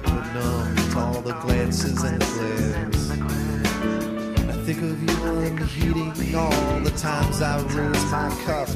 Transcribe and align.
but 0.00 0.34
numb 0.34 0.76
to 0.76 0.98
all 0.98 1.20
the 1.22 1.32
glances 1.34 2.02
and 2.02 2.20
the 2.20 2.26
glares. 2.26 3.10
I 4.48 4.52
think 4.64 4.82
of 4.82 5.02
you 5.02 5.26
unheeding 5.40 6.34
all 6.34 6.80
the 6.80 6.90
times 6.96 7.42
I 7.42 7.60
raised 7.62 8.10
my 8.10 8.28
cup. 8.44 8.68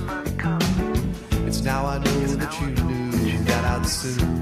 It's 1.47 1.62
now 1.62 1.87
I 1.87 1.98
know 1.98 2.27
that 2.37 2.61
you 2.61 2.69
knew 2.84 3.45
that 3.45 3.64
I'd 3.64 3.87
soon 3.87 4.42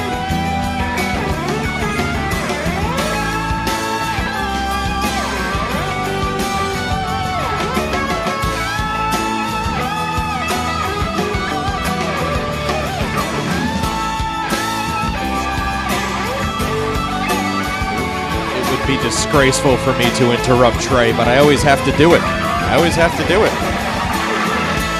Disgraceful 19.01 19.77
for 19.77 19.93
me 19.97 20.09
to 20.15 20.31
interrupt 20.31 20.79
Trey, 20.79 21.11
but 21.11 21.27
I 21.27 21.37
always 21.37 21.61
have 21.63 21.83
to 21.85 21.91
do 21.97 22.13
it. 22.13 22.21
I 22.21 22.75
always 22.75 22.95
have 22.95 23.11
to 23.17 23.25
do 23.27 23.43
it. 23.43 23.53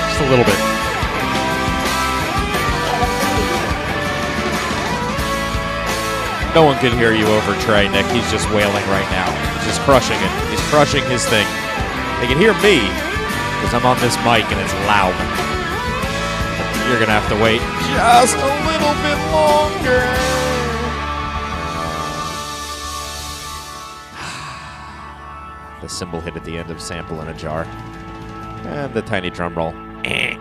Just 0.09 0.21
a 0.21 0.29
little 0.29 0.45
bit. 0.45 0.59
No 6.53 6.65
one 6.67 6.77
can 6.83 6.91
hear 6.97 7.13
you 7.13 7.25
over 7.27 7.55
Trey, 7.63 7.87
Nick. 7.87 8.05
He's 8.11 8.29
just 8.29 8.49
wailing 8.51 8.83
right 8.91 9.07
now. 9.07 9.31
He's 9.55 9.71
just 9.71 9.81
crushing 9.87 10.19
it. 10.19 10.33
He's 10.51 10.59
crushing 10.67 11.03
his 11.07 11.23
thing. 11.25 11.47
They 12.19 12.27
can 12.27 12.37
hear 12.37 12.53
me 12.59 12.83
because 13.61 13.71
I'm 13.71 13.85
on 13.85 13.95
this 14.03 14.17
mic 14.27 14.43
and 14.51 14.59
it's 14.59 14.75
loud. 14.83 15.15
You're 16.89 16.99
gonna 16.99 17.15
have 17.15 17.29
to 17.31 17.39
wait 17.39 17.61
just 17.95 18.35
a 18.35 18.51
little 18.67 18.95
bit 18.99 19.19
longer. 19.31 20.40
Cymbal 25.91 26.21
hit 26.21 26.35
at 26.35 26.43
the 26.45 26.57
end 26.57 26.71
of 26.71 26.81
sample 26.81 27.21
in 27.21 27.27
a 27.27 27.33
jar. 27.33 27.63
And 28.65 28.93
the 28.93 29.01
tiny 29.01 29.29
drum 29.29 29.55
roll. 29.55 29.73
Eh. 30.05 30.35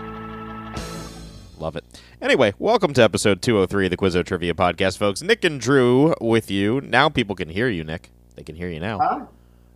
Love 1.59 1.75
it. 1.75 1.83
Anyway, 2.21 2.53
welcome 2.59 2.93
to 2.93 3.01
episode 3.03 3.41
203 3.41 3.85
of 3.85 3.91
the 3.91 3.97
Quizzo 3.97 4.25
Trivia 4.25 4.53
Podcast, 4.53 4.97
folks. 4.97 5.21
Nick 5.21 5.43
and 5.43 5.59
Drew 5.59 6.13
with 6.21 6.49
you. 6.49 6.81
Now 6.81 7.09
people 7.09 7.35
can 7.35 7.49
hear 7.49 7.67
you, 7.67 7.83
Nick. 7.83 8.09
They 8.35 8.43
can 8.43 8.55
hear 8.55 8.69
you 8.69 8.79
now. 8.79 8.97
Huh? 8.99 9.25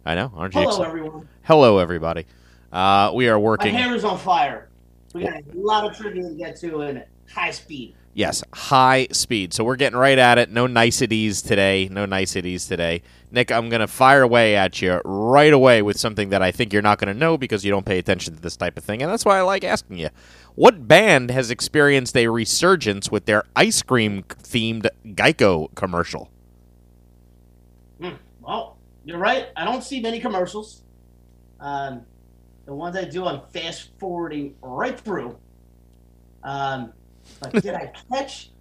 I 0.06 0.16
know. 0.16 0.32
Aren't 0.36 0.54
you 0.56 0.62
Hello, 0.62 0.72
excited? 0.72 0.90
everyone. 0.90 1.28
Hello, 1.44 1.78
everybody. 1.80 2.26
Uh, 2.72 3.12
we 3.14 3.28
are 3.28 3.34
My 3.36 3.40
working. 3.40 3.74
hair 3.74 3.94
is 3.96 4.04
on 4.04 4.18
fire. 4.18 4.70
We 5.14 5.24
got 5.24 5.34
a 5.36 5.44
lot 5.54 5.90
of 5.90 5.96
trivia 5.98 6.24
to 6.30 6.36
get 6.36 6.56
to 6.58 6.82
in 6.82 7.04
high 7.32 7.52
speed. 7.52 7.96
Yes, 8.18 8.42
high 8.54 9.10
speed. 9.12 9.54
So 9.54 9.66
we're 9.66 9.76
getting 9.76 10.00
right 10.00 10.18
at 10.18 10.38
it. 10.38 10.50
No 10.50 10.68
niceties 10.68 11.42
today. 11.42 11.90
No 11.92 12.06
niceties 12.06 12.66
today. 12.66 13.02
Nick, 13.30 13.52
I'm 13.52 13.68
going 13.68 13.82
to 13.82 13.88
fire 13.88 14.22
away 14.22 14.56
at 14.56 14.82
you 14.82 15.02
right 15.04 15.52
away 15.52 15.82
with 15.82 16.00
something 16.00 16.30
that 16.30 16.42
I 16.42 16.50
think 16.52 16.72
you're 16.72 16.82
not 16.82 16.98
going 16.98 17.14
to 17.14 17.20
know 17.20 17.38
because 17.38 17.66
you 17.66 17.72
don't 17.72 17.86
pay 17.86 18.00
attention 18.00 18.34
to 18.34 18.42
this 18.42 18.56
type 18.56 18.78
of 18.78 18.86
thing. 18.86 19.02
And 19.02 19.12
that's 19.12 19.26
why 19.26 19.38
I 19.38 19.42
like 19.42 19.66
asking 19.66 19.98
you. 19.98 20.08
What 20.56 20.88
band 20.88 21.30
has 21.30 21.52
experienced 21.52 22.16
a 22.16 22.30
resurgence 22.30 23.12
with 23.12 23.26
their 23.26 23.44
ice 23.54 23.82
cream 23.82 24.24
themed 24.24 24.88
Geico 25.06 25.76
commercial? 25.76 26.32
Well, 28.42 28.78
you're 29.04 29.18
right. 29.18 29.48
I 29.58 29.66
don't 29.66 29.84
see 29.84 30.00
many 30.00 30.22
commercials. 30.22 30.84
Um, 31.60 32.04
the 32.66 32.74
ones 32.74 32.96
I 32.96 33.04
do, 33.04 33.26
I'm 33.26 33.42
fast 33.52 33.90
forwarding 34.00 34.56
right 34.62 34.98
through. 34.98 35.38
Um, 36.44 36.94
but 37.40 37.52
did 37.54 37.74
I 37.74 37.92
catch 38.12 38.52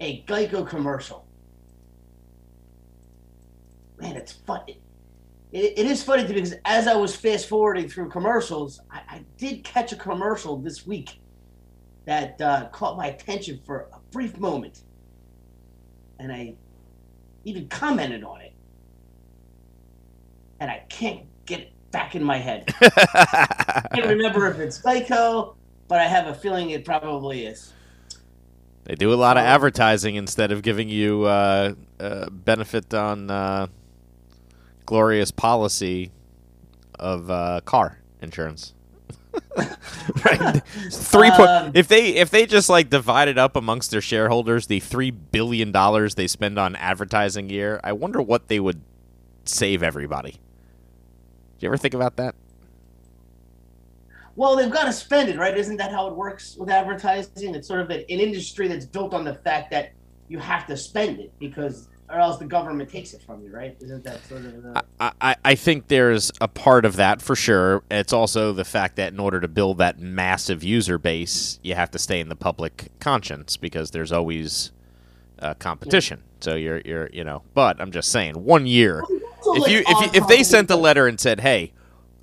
a 0.00 0.22
Geico 0.22 0.66
commercial? 0.66 1.26
Man, 3.98 4.16
it's 4.16 4.32
funny. 4.32 4.80
it, 5.52 5.74
it 5.78 5.86
is 5.86 6.02
funny 6.02 6.22
to 6.22 6.28
me 6.28 6.34
because 6.34 6.54
as 6.64 6.86
I 6.86 6.94
was 6.94 7.14
fast 7.14 7.48
forwarding 7.48 7.88
through 7.88 8.08
commercials, 8.10 8.80
I, 8.90 9.00
I 9.08 9.24
did 9.38 9.64
catch 9.64 9.92
a 9.92 9.96
commercial 9.96 10.56
this 10.56 10.86
week 10.86 11.20
that 12.04 12.40
uh, 12.40 12.68
caught 12.70 12.96
my 12.96 13.06
attention 13.06 13.60
for 13.64 13.88
a 13.92 13.98
brief 14.10 14.38
moment, 14.38 14.82
and 16.18 16.32
I 16.32 16.54
even 17.44 17.68
commented 17.68 18.24
on 18.24 18.40
it, 18.40 18.52
and 20.60 20.70
I 20.70 20.82
can't 20.88 21.20
get 21.46 21.60
it 21.60 21.72
back 21.92 22.14
in 22.14 22.24
my 22.24 22.38
head. 22.38 22.74
I 22.80 23.86
can't 23.94 24.08
remember 24.08 24.48
if 24.48 24.58
it's 24.58 24.80
Geico, 24.80 25.54
but 25.86 26.00
I 26.00 26.04
have 26.04 26.26
a 26.26 26.34
feeling 26.34 26.70
it 26.70 26.84
probably 26.84 27.46
is. 27.46 27.72
They 28.84 28.94
do 28.96 29.12
a 29.12 29.14
lot 29.14 29.36
of 29.36 29.44
advertising 29.44 30.16
instead 30.16 30.50
of 30.50 30.62
giving 30.62 30.88
you 30.88 31.24
uh, 31.24 31.74
uh, 32.00 32.30
benefit 32.30 32.92
on 32.92 33.30
uh, 33.30 33.68
glorious 34.86 35.30
policy 35.30 36.10
of 36.98 37.30
uh, 37.30 37.60
car 37.64 37.98
insurance. 38.20 38.74
right, 40.26 40.60
three 40.90 41.30
point. 41.30 41.48
Um, 41.48 41.70
if 41.74 41.88
they 41.88 42.16
if 42.16 42.30
they 42.30 42.44
just 42.44 42.68
like 42.68 42.90
divided 42.90 43.38
up 43.38 43.56
amongst 43.56 43.90
their 43.90 44.02
shareholders 44.02 44.66
the 44.66 44.78
three 44.78 45.10
billion 45.10 45.72
dollars 45.72 46.16
they 46.16 46.26
spend 46.26 46.58
on 46.58 46.76
advertising 46.76 47.48
year, 47.48 47.80
I 47.82 47.92
wonder 47.92 48.20
what 48.20 48.48
they 48.48 48.60
would 48.60 48.82
save 49.44 49.82
everybody. 49.82 50.32
Do 50.32 50.38
you 51.60 51.68
ever 51.68 51.78
think 51.78 51.94
about 51.94 52.16
that? 52.16 52.34
Well, 54.36 54.56
they've 54.56 54.70
got 54.70 54.84
to 54.84 54.92
spend 54.92 55.28
it, 55.28 55.38
right? 55.38 55.56
Isn't 55.56 55.76
that 55.76 55.92
how 55.92 56.08
it 56.08 56.14
works 56.14 56.56
with 56.56 56.70
advertising? 56.70 57.54
It's 57.54 57.68
sort 57.68 57.80
of 57.80 57.90
an, 57.90 58.00
industry 58.08 58.68
that's 58.68 58.86
built 58.86 59.12
on 59.14 59.24
the 59.24 59.34
fact 59.34 59.70
that 59.72 59.92
you 60.28 60.38
have 60.38 60.66
to 60.66 60.76
spend 60.76 61.20
it 61.20 61.32
because, 61.38 61.88
or 62.08 62.18
else 62.18 62.38
the 62.38 62.46
government 62.46 62.88
takes 62.88 63.12
it 63.12 63.22
from 63.22 63.42
you, 63.42 63.50
right? 63.50 63.76
Isn't 63.80 64.04
that 64.04 64.24
sort 64.26 64.44
of 64.44 64.62
the. 64.62 64.84
I, 65.00 65.12
I, 65.20 65.36
I 65.44 65.54
think 65.54 65.88
there's 65.88 66.32
a 66.40 66.48
part 66.48 66.84
of 66.84 66.96
that 66.96 67.20
for 67.20 67.36
sure. 67.36 67.82
It's 67.90 68.12
also 68.12 68.52
the 68.52 68.64
fact 68.64 68.96
that 68.96 69.12
in 69.12 69.20
order 69.20 69.40
to 69.40 69.48
build 69.48 69.78
that 69.78 69.98
massive 69.98 70.64
user 70.64 70.98
base, 70.98 71.58
you 71.62 71.74
have 71.74 71.90
to 71.90 71.98
stay 71.98 72.20
in 72.20 72.28
the 72.28 72.36
public 72.36 72.90
conscience 73.00 73.58
because 73.58 73.90
there's 73.90 74.12
always 74.12 74.72
uh, 75.40 75.54
competition. 75.54 76.22
So 76.40 76.54
you're 76.54 76.80
you're 76.84 77.10
you 77.12 77.24
know. 77.24 77.42
But 77.52 77.80
I'm 77.80 77.92
just 77.92 78.10
saying, 78.10 78.34
one 78.34 78.66
year, 78.66 79.02
if 79.10 79.62
like, 79.62 79.70
you 79.70 79.78
if 79.86 80.14
you, 80.14 80.22
if 80.22 80.26
they 80.26 80.42
sent 80.42 80.70
a 80.70 80.76
letter 80.76 81.06
and 81.06 81.20
said, 81.20 81.40
"Hey, 81.40 81.72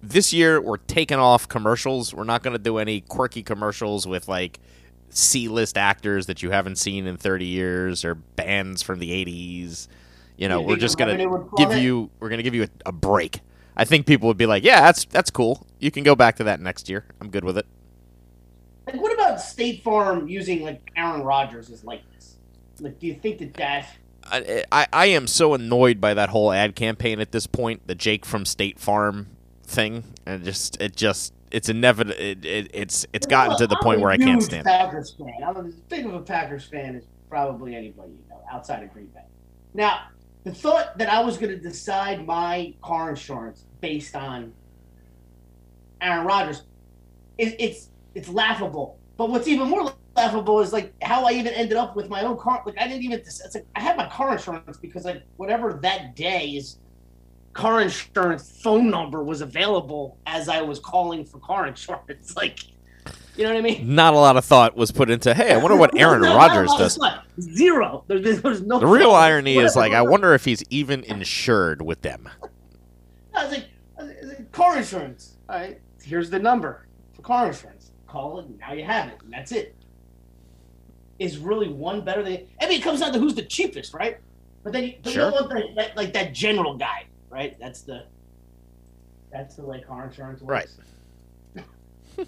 this 0.02 0.34
year 0.34 0.62
we're 0.62 0.78
taking 0.78 1.18
off 1.18 1.48
commercials. 1.48 2.14
We're 2.14 2.24
not 2.24 2.44
going 2.44 2.54
to 2.56 2.62
do 2.64 2.78
any 2.78 3.02
quirky 3.02 3.44
commercials 3.44 4.08
with 4.08 4.28
like." 4.28 4.60
C-list 5.12 5.76
actors 5.76 6.28
that 6.28 6.44
you 6.44 6.52
haven't 6.52 6.76
seen 6.76 7.08
in 7.08 7.18
30 7.18 7.44
years 7.46 8.06
or 8.06 8.14
bands 8.14 8.84
from 8.84 9.00
the 9.00 9.10
80s. 9.26 9.88
You 10.38 10.48
know, 10.48 10.62
You 10.62 10.68
we're 10.68 10.76
just 10.78 10.98
gonna 11.00 11.18
give 11.18 11.50
plummet? 11.50 11.82
you 11.82 12.12
we're 12.20 12.30
gonna 12.30 12.44
give 12.44 12.54
you 12.54 12.64
a, 12.64 12.70
a 12.86 12.92
break. 12.92 13.42
I 13.76 13.86
think 13.86 14.06
people 14.06 14.28
would 14.28 14.38
be 14.38 14.46
like, 14.46 14.64
yeah, 14.64 14.82
that's 14.82 15.06
that's 15.06 15.32
cool. 15.32 15.66
You 15.80 15.90
can 15.90 16.04
go 16.04 16.16
back 16.16 16.36
to 16.38 16.44
that 16.44 16.60
next 16.60 16.90
year. 16.90 17.06
I'm 17.20 17.30
good 17.30 17.44
with 17.44 17.58
it. 17.58 17.66
Like, 18.86 19.02
what 19.02 19.14
about 19.14 19.42
State 19.42 19.84
Farm 19.84 20.28
using 20.28 20.62
like 20.62 20.92
Aaron 20.96 21.24
Rodgers 21.24 21.70
as 21.70 21.84
likeness? 21.84 22.38
Like, 22.80 23.00
do 23.00 23.08
you 23.08 23.16
think 23.16 23.40
that 23.40 23.54
that? 23.56 23.90
I, 24.32 24.64
I 24.72 24.88
I 24.94 25.06
am 25.08 25.28
so 25.28 25.54
annoyed 25.56 26.00
by 26.00 26.14
that 26.14 26.30
whole 26.30 26.52
ad 26.52 26.76
campaign 26.76 27.20
at 27.20 27.32
this 27.32 27.48
point, 27.48 27.88
the 27.88 27.96
Jake 27.96 28.26
from 28.26 28.46
State 28.46 28.80
Farm 28.80 29.28
thing, 29.70 30.04
and 30.26 30.44
just 30.44 30.82
it 30.82 30.96
just 30.96 31.34
it's 31.52 31.70
inevitable. 31.70 32.20
It, 32.20 32.46
it, 32.46 32.72
it's 32.74 33.06
it's 33.14 33.26
gotten 33.28 33.58
to 33.58 33.68
the 33.68 33.76
I'm 33.76 33.84
point 33.84 34.02
where 34.02 34.12
I 34.12 34.18
can't 34.18 34.42
stand. 34.42 34.68
it. 34.68 34.70
Packers 34.70 35.16
fan. 35.18 35.44
I'm 35.46 35.66
as 35.66 35.76
big 35.76 36.06
of 36.06 36.14
a 36.14 36.22
Packers 36.22 36.66
fan 36.66 36.96
as 36.96 37.04
probably 37.30 37.76
anybody 37.76 38.12
you 38.12 38.30
know 38.30 38.42
outside 38.52 38.84
of 38.84 38.92
Green 38.94 39.08
Bay. 39.08 39.22
Now, 39.74 40.08
the 40.44 40.54
thought 40.54 40.98
that 40.98 41.12
I 41.12 41.22
was 41.22 41.38
going 41.38 41.52
to 41.52 41.60
decide 41.60 42.26
my 42.26 42.74
car 42.82 43.12
insurance 43.12 43.66
based 43.82 44.16
on 44.16 44.54
Aaron 46.02 46.26
Rodgers, 46.26 46.64
is 47.38 47.56
it's 47.60 47.90
it's 48.16 48.30
laughable. 48.30 48.98
But 49.18 49.30
what's 49.30 49.48
even 49.48 49.68
more 49.70 49.94
laughable 50.16 50.60
is 50.62 50.74
like 50.74 50.94
how 51.04 51.26
I 51.26 51.32
even 51.32 51.54
ended 51.54 51.78
up 51.78 51.96
with 51.96 52.10
my 52.10 52.22
own 52.22 52.38
car. 52.38 52.64
Like 52.66 52.80
I 52.80 52.88
didn't 52.88 53.04
even. 53.04 53.20
It's 53.20 53.54
like 53.54 53.66
I 53.76 53.82
had 53.82 53.98
my 53.98 54.08
car 54.08 54.34
insurance 54.34 54.78
because 54.78 55.06
like 55.06 55.24
whatever 55.38 55.80
that 55.82 56.16
day's 56.16 56.78
car 57.54 57.82
insurance 57.82 58.60
phone 58.62 58.90
number 58.90 59.24
was 59.24 59.42
available 59.42 60.18
as 60.26 60.48
I 60.50 60.62
was 60.62 60.80
calling 60.80 61.26
for 61.26 61.40
car 61.40 61.68
insurance. 61.68 62.34
Like, 62.36 62.60
you 63.36 63.46
know 63.46 63.52
what 63.54 63.60
I 63.60 63.62
mean? 63.62 63.96
Not 63.96 64.14
a 64.14 64.18
lot 64.18 64.36
of 64.38 64.44
thought 64.44 64.76
was 64.76 64.92
put 64.92 65.10
into. 65.10 65.34
Hey, 65.34 65.54
I 65.54 65.58
wonder 65.58 65.78
what 65.78 65.96
Aaron 65.98 66.22
No, 66.22 66.36
Rodgers 66.36 66.72
does. 66.78 67.00
Zero. 67.40 68.04
There, 68.08 68.20
there- 68.20 68.36
there's 68.36 68.62
no. 68.62 68.80
The 68.80 68.88
real 68.88 69.12
irony 69.28 69.58
is 69.58 69.76
like, 69.76 69.94
I 69.94 70.02
wonder 70.02 70.34
if 70.34 70.44
he's 70.46 70.62
even 70.70 71.04
insured 71.06 71.82
with 71.82 72.02
them. 72.02 72.28
I 73.34 73.44
was 73.46 73.54
like, 73.54 73.68
I 73.98 74.04
was 74.04 74.14
like, 74.28 74.52
car 74.52 74.78
insurance. 74.78 75.38
All 75.48 75.56
right, 75.58 75.80
here's 76.04 76.30
the 76.30 76.40
number 76.40 76.86
for 77.14 77.22
car 77.22 77.48
insurance. 77.48 77.92
Call 78.08 78.40
it, 78.40 78.46
and 78.48 78.60
now 78.60 78.74
you 78.74 78.84
have 78.84 79.08
it, 79.08 79.18
and 79.24 79.32
that's 79.32 79.52
it. 79.54 79.74
Is 81.18 81.38
really 81.38 81.70
one 81.70 82.02
better 82.02 82.24
than? 82.24 82.46
I 82.62 82.68
mean, 82.68 82.80
it 82.80 82.84
comes 82.84 83.00
down 83.02 83.14
to 83.14 83.20
who's 83.20 83.36
the 83.36 83.44
cheapest, 83.44 83.94
right? 83.94 84.18
But 84.64 84.74
then, 84.74 84.84
you, 84.84 84.94
but 85.04 85.14
Sure. 85.14 85.26
you 85.26 85.32
don't 85.32 85.50
want 85.50 85.76
that, 85.76 85.96
like 85.98 86.14
that 86.14 86.34
general 86.34 86.76
guy, 86.76 87.06
right? 87.30 87.58
That's 87.60 87.82
the, 87.82 88.06
that's 89.32 89.56
the 89.56 89.64
way 89.64 89.82
car 89.82 90.06
insurance 90.06 90.42
works. 90.42 90.78
Right. 91.58 91.66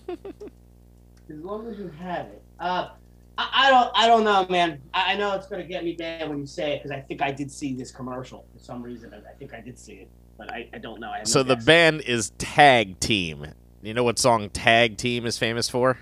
as 1.30 1.38
long 1.44 1.68
as 1.68 1.77
you 1.77 1.89
have 2.00 2.27
it. 2.27 2.42
Uh, 2.59 2.89
I, 3.38 3.50
I 3.53 3.69
don't, 3.69 3.92
I 3.95 4.07
don't 4.07 4.24
know, 4.24 4.45
man. 4.50 4.81
I, 4.94 5.13
I 5.13 5.18
know 5.18 5.33
it's 5.36 5.48
gonna 5.48 5.63
get 5.63 5.83
me 5.83 5.95
mad 5.98 6.27
when 6.30 6.38
you 6.39 6.45
say 6.45 6.74
it 6.74 6.83
because 6.83 6.92
I 6.92 7.00
think 7.01 7.21
I 7.21 7.31
did 7.31 7.51
see 7.51 7.74
this 7.74 7.92
commercial 7.92 8.45
for 8.53 8.59
some 8.59 8.83
reason. 8.83 9.13
I, 9.13 9.18
I 9.30 9.33
think 9.33 9.53
I 9.53 9.62
did 9.62 9.80
see 9.80 9.94
it, 9.94 10.09
but 10.38 10.51
I, 10.51 10.69
I 10.74 10.77
don't 10.77 11.00
know. 11.00 11.09
I 11.09 11.24
So 11.24 11.44
the 11.44 11.56
guess. 11.56 11.65
band 11.65 12.01
is 12.01 12.31
Tag 12.38 13.00
Team. 13.00 13.48
You 13.81 13.93
know 13.93 14.03
what 14.03 14.20
song 14.20 14.50
Tag 14.50 14.98
Team 14.98 15.25
is 15.25 15.38
famous 15.38 15.70
for? 15.70 15.98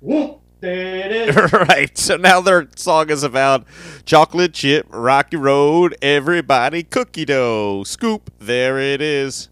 Whoop, 0.00 0.40
there 0.60 0.96
it 0.96 1.12
is. 1.12 1.52
right. 1.52 1.96
So 1.96 2.16
now 2.16 2.40
their 2.40 2.68
song 2.76 3.10
is 3.10 3.22
about 3.22 3.64
chocolate 4.04 4.54
chip, 4.54 4.86
rocky 4.90 5.36
road, 5.36 5.96
everybody 6.02 6.82
cookie 6.82 7.24
dough, 7.24 7.84
scoop. 7.84 8.30
There 8.38 8.78
it 8.78 9.00
is. 9.00 9.48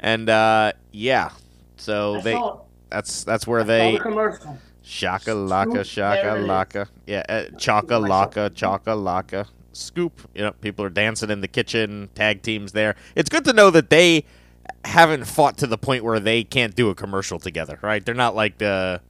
And 0.00 0.28
uh, 0.28 0.72
yeah, 0.92 1.30
so 1.76 2.16
I 2.16 2.20
they 2.20 2.42
that's 2.90 3.24
that's 3.24 3.46
where 3.46 3.60
I 3.60 3.64
they 3.64 3.98
the 3.98 4.58
shaka 4.82 5.30
laka 5.30 5.84
shaka 5.84 6.22
there 6.22 6.36
it 6.36 6.42
is. 6.42 6.48
laka 6.48 6.88
yeah 7.06 7.22
uh, 7.28 7.44
chaka 7.58 7.94
laka 7.94 8.54
chaka 8.54 8.90
laka 8.90 9.46
scoop. 9.72 10.28
You 10.34 10.42
know, 10.42 10.52
people 10.52 10.84
are 10.84 10.90
dancing 10.90 11.30
in 11.30 11.40
the 11.40 11.48
kitchen. 11.48 12.08
Tag 12.14 12.42
teams 12.42 12.72
there. 12.72 12.96
It's 13.14 13.28
good 13.28 13.44
to 13.44 13.52
know 13.52 13.70
that 13.70 13.90
they 13.90 14.24
haven't 14.84 15.24
fought 15.24 15.58
to 15.58 15.66
the 15.66 15.78
point 15.78 16.04
where 16.04 16.20
they 16.20 16.44
can't 16.44 16.74
do 16.74 16.90
a 16.90 16.94
commercial 16.94 17.38
together. 17.38 17.78
Right? 17.82 18.04
They're 18.04 18.14
not 18.14 18.34
like 18.34 18.58
the 18.58 19.00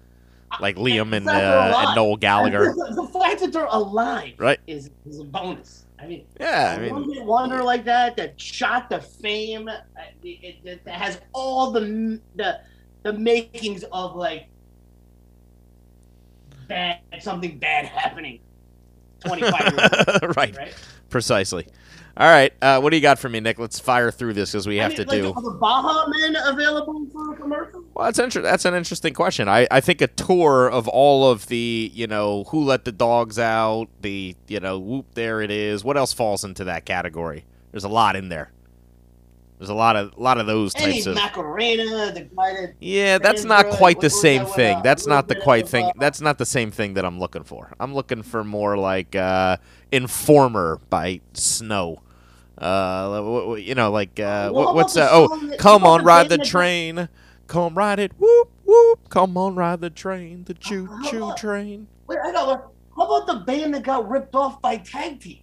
like 0.61 0.77
Liam 0.77 1.15
and, 1.15 1.29
uh, 1.29 1.85
and 1.87 1.97
Noel 1.97 2.17
Gallagher. 2.17 2.75
The, 2.97 3.09
fact 3.13 3.41
that 3.41 3.53
they're 3.53 3.67
alive 3.67 4.35
Right. 4.39 4.59
is, 4.67 4.91
is 5.07 5.21
a 5.21 5.25
bonus. 5.25 5.87
I 5.99 6.07
mean, 6.07 6.27
Yeah, 6.39 6.77
I 6.79 6.81
mean, 6.81 7.27
wonder 7.27 7.63
like 7.63 7.85
that 7.87 8.17
that 8.17 8.41
shot 8.41 8.91
the 8.91 9.01
fame, 9.01 9.69
uh, 9.69 9.79
it, 10.23 10.59
it, 10.65 10.83
it 10.85 10.89
has 10.89 11.21
all 11.33 11.71
the 11.71 12.21
the 12.35 12.61
the 13.03 13.13
makings 13.13 13.83
of 13.93 14.15
like 14.15 14.49
bad 16.69 16.99
something 17.21 17.59
bad 17.59 17.87
happening. 17.87 18.41
Twenty 19.25 19.43
five 19.51 19.73
years 19.73 20.37
right, 20.37 20.57
right? 20.57 20.75
precisely. 21.11 21.67
All 22.19 22.27
right, 22.27 22.51
uh, 22.63 22.81
what 22.81 22.91
do 22.91 22.97
you 22.97 23.03
got 23.03 23.19
for 23.19 23.29
me, 23.29 23.41
Nick? 23.41 23.59
Let's 23.59 23.79
fire 23.79 24.11
through 24.11 24.33
this 24.33 24.53
because 24.53 24.67
we 24.67 24.81
I 24.81 24.85
have 24.85 24.93
mean, 24.93 25.07
to 25.07 25.13
like, 25.13 25.21
do. 25.23 25.33
Are 25.35 25.43
the 25.43 25.59
Baha 25.61 26.11
Men 26.11 26.35
available 26.47 27.07
for 27.13 27.35
a 27.35 27.37
commercial? 27.37 27.85
Well, 27.93 28.07
that's 28.07 28.19
inter- 28.19 28.41
That's 28.41 28.65
an 28.65 28.73
interesting 28.73 29.13
question. 29.13 29.51
I, 29.51 29.69
I 29.71 29.81
think 29.83 30.01
a 30.01 30.07
tour 30.07 30.67
of 30.71 30.89
all 30.89 31.31
of 31.31 31.49
the, 31.49 31.91
you 31.93 32.07
know, 32.07 32.45
who 32.45 32.65
let 32.65 32.87
the 32.87 32.93
dogs 32.93 33.39
out, 33.39 33.89
the, 34.01 34.35
you 34.49 34.61
know, 34.61 34.79
whoop, 34.79 35.05
there 35.13 35.43
it 35.43 35.51
is. 35.51 35.85
What 35.85 35.99
else 35.99 36.15
falls 36.15 36.43
into 36.43 36.65
that 36.65 36.87
category? 36.87 37.45
There's 37.73 37.85
a 37.85 37.89
lot 37.91 38.17
in 38.17 38.31
there. 38.31 38.51
There's 39.59 39.71
a 39.71 39.75
lot 39.75 39.97
of, 39.97 40.13
a 40.17 40.21
lot 40.21 40.39
of 40.39 40.47
those 40.47 40.75
types 40.75 41.07
of. 41.07 41.15
Macarena, 41.15 41.85
the 42.13 42.29
that 42.37 42.75
Yeah, 42.79 43.17
that's 43.19 43.45
not 43.45 43.67
quite 43.71 44.01
the 44.01 44.11
same 44.11 44.45
that 44.45 44.55
thing. 44.55 44.77
uh, 44.77 44.81
That's 44.83 45.07
not 45.07 45.29
the 45.29 45.35
quite 45.37 45.65
of, 45.65 45.71
thing. 45.71 45.87
uh, 45.87 45.93
That's 45.99 46.21
not 46.21 46.37
the 46.37 46.45
same 46.45 46.71
thing 46.71 46.95
that 46.95 47.05
I'm 47.07 47.19
looking 47.19 47.43
for. 47.45 47.73
I'm 47.81 47.95
looking 47.95 48.23
for 48.23 48.45
more 48.45 48.77
like 48.77 49.17
uh, 49.17 49.57
Informer 49.93 50.79
by 50.91 51.21
Snow. 51.33 52.03
Uh, 52.59 53.55
you 53.59 53.75
know, 53.75 53.91
like 53.91 54.19
uh, 54.21 54.51
what, 54.51 54.75
what's 54.75 54.97
uh, 54.97 55.09
oh, 55.11 55.51
come 55.59 55.85
on, 55.85 56.05
ride 56.05 56.29
the 56.31 56.39
train, 56.39 57.09
come 57.47 57.75
ride 57.77 57.99
it, 57.99 58.13
whoop 58.19 58.51
whoop, 58.65 59.09
come 59.11 59.37
on, 59.37 59.55
ride 59.55 59.81
the 59.83 59.91
train, 59.91 60.45
the 60.45 60.55
choo 60.55 60.89
choo 61.05 61.25
about- 61.25 61.37
train. 61.37 61.87
Wait, 62.07 62.19
I 62.25 62.33
got 62.33 62.47
one. 62.47 62.61
How 62.97 63.03
about 63.23 63.27
the 63.27 63.45
band 63.45 63.75
that 63.75 63.83
got 63.83 64.09
ripped 64.09 64.35
off 64.35 64.63
by 64.63 64.79
Tag 64.79 65.21
Team? 65.21 65.41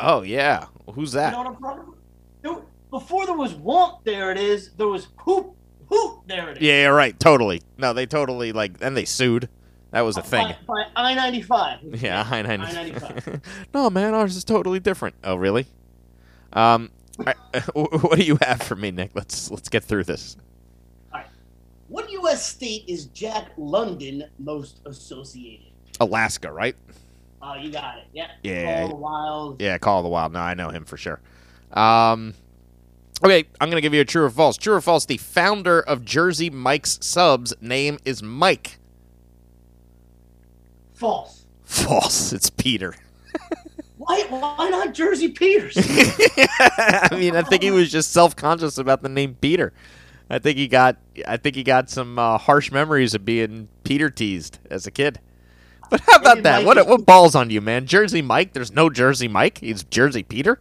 Oh 0.00 0.20
yeah, 0.22 0.66
who's 0.94 1.14
You 1.14 1.20
that? 1.20 1.32
know 1.32 1.94
what 2.42 2.50
I'm 2.50 2.54
talking 2.54 2.56
about? 2.56 2.62
There- 2.62 2.68
before 2.90 3.26
there 3.26 3.36
was 3.36 3.54
Womp, 3.54 4.04
there 4.04 4.30
it 4.32 4.38
is. 4.38 4.70
There 4.76 4.88
was 4.88 5.08
Hoop, 5.18 5.54
Hoop, 5.88 6.22
there 6.26 6.50
it 6.50 6.56
is. 6.58 6.62
Yeah, 6.62 6.86
right, 6.86 7.18
totally. 7.18 7.62
No, 7.76 7.92
they 7.92 8.06
totally 8.06 8.52
like, 8.52 8.72
and 8.80 8.96
they 8.96 9.04
sued. 9.04 9.48
That 9.90 10.02
was 10.02 10.16
a 10.16 10.22
thing. 10.22 10.54
By, 10.66 10.84
I 10.96 11.14
ninety 11.14 11.40
five. 11.42 11.80
Yeah, 11.82 12.26
I 12.30 12.40
I-95. 12.40 13.40
no, 13.74 13.88
man, 13.88 14.12
ours 14.14 14.36
is 14.36 14.44
totally 14.44 14.80
different. 14.80 15.14
Oh, 15.24 15.36
really? 15.36 15.66
Um, 16.52 16.90
right, 17.16 17.36
what 17.74 18.18
do 18.18 18.24
you 18.24 18.38
have 18.42 18.62
for 18.62 18.76
me, 18.76 18.90
Nick? 18.90 19.12
Let's 19.14 19.50
let's 19.50 19.68
get 19.68 19.84
through 19.84 20.04
this. 20.04 20.36
All 21.12 21.20
right. 21.20 21.26
What 21.88 22.10
U.S. 22.12 22.46
state 22.46 22.84
is 22.86 23.06
Jack 23.06 23.52
London 23.56 24.24
most 24.38 24.80
associated? 24.84 25.66
Alaska, 26.00 26.52
right? 26.52 26.76
Oh, 27.40 27.54
you 27.54 27.70
got 27.70 27.98
it. 27.98 28.04
Yeah. 28.12 28.30
Yeah. 28.42 28.80
All 28.82 28.88
the 28.88 28.94
Wild. 28.96 29.62
Yeah, 29.62 29.78
Call 29.78 29.98
of 30.00 30.04
the 30.04 30.10
Wild. 30.10 30.32
No, 30.32 30.40
I 30.40 30.54
know 30.54 30.68
him 30.68 30.84
for 30.84 30.96
sure. 30.96 31.20
Um, 31.72 32.34
okay, 33.22 33.44
I'm 33.60 33.68
gonna 33.70 33.80
give 33.80 33.94
you 33.94 34.00
a 34.00 34.04
true 34.04 34.24
or 34.24 34.30
false. 34.30 34.56
True 34.56 34.74
or 34.74 34.80
false? 34.80 35.04
The 35.06 35.18
founder 35.18 35.80
of 35.80 36.04
Jersey 36.04 36.50
Mike's 36.50 36.98
Subs 37.02 37.54
name 37.60 37.98
is 38.04 38.22
Mike. 38.22 38.78
False. 40.94 41.44
False. 41.64 42.32
It's 42.32 42.50
Peter. 42.50 42.94
Why? 43.98 44.24
Why 44.28 44.70
not 44.70 44.94
Jersey 44.94 45.28
Peters? 45.28 45.76
I 45.78 47.08
mean, 47.12 47.36
I 47.36 47.42
think 47.42 47.62
he 47.62 47.70
was 47.70 47.90
just 47.90 48.12
self-conscious 48.12 48.78
about 48.78 49.02
the 49.02 49.08
name 49.08 49.36
Peter. 49.40 49.72
I 50.30 50.38
think 50.38 50.56
he 50.56 50.68
got. 50.68 50.96
I 51.26 51.36
think 51.36 51.56
he 51.56 51.62
got 51.62 51.90
some 51.90 52.18
uh, 52.18 52.38
harsh 52.38 52.70
memories 52.70 53.14
of 53.14 53.24
being 53.24 53.68
Peter 53.84 54.08
teased 54.08 54.58
as 54.70 54.86
a 54.86 54.90
kid. 54.90 55.20
But 55.90 56.00
how 56.00 56.16
about 56.16 56.42
that? 56.42 56.64
What 56.64 56.86
what 56.86 57.06
balls 57.06 57.34
on 57.34 57.50
you, 57.50 57.60
man? 57.60 57.86
Jersey 57.86 58.22
Mike? 58.22 58.52
There's 58.52 58.72
no 58.72 58.90
Jersey 58.90 59.28
Mike. 59.28 59.58
He's 59.58 59.84
Jersey 59.84 60.22
Peter. 60.22 60.60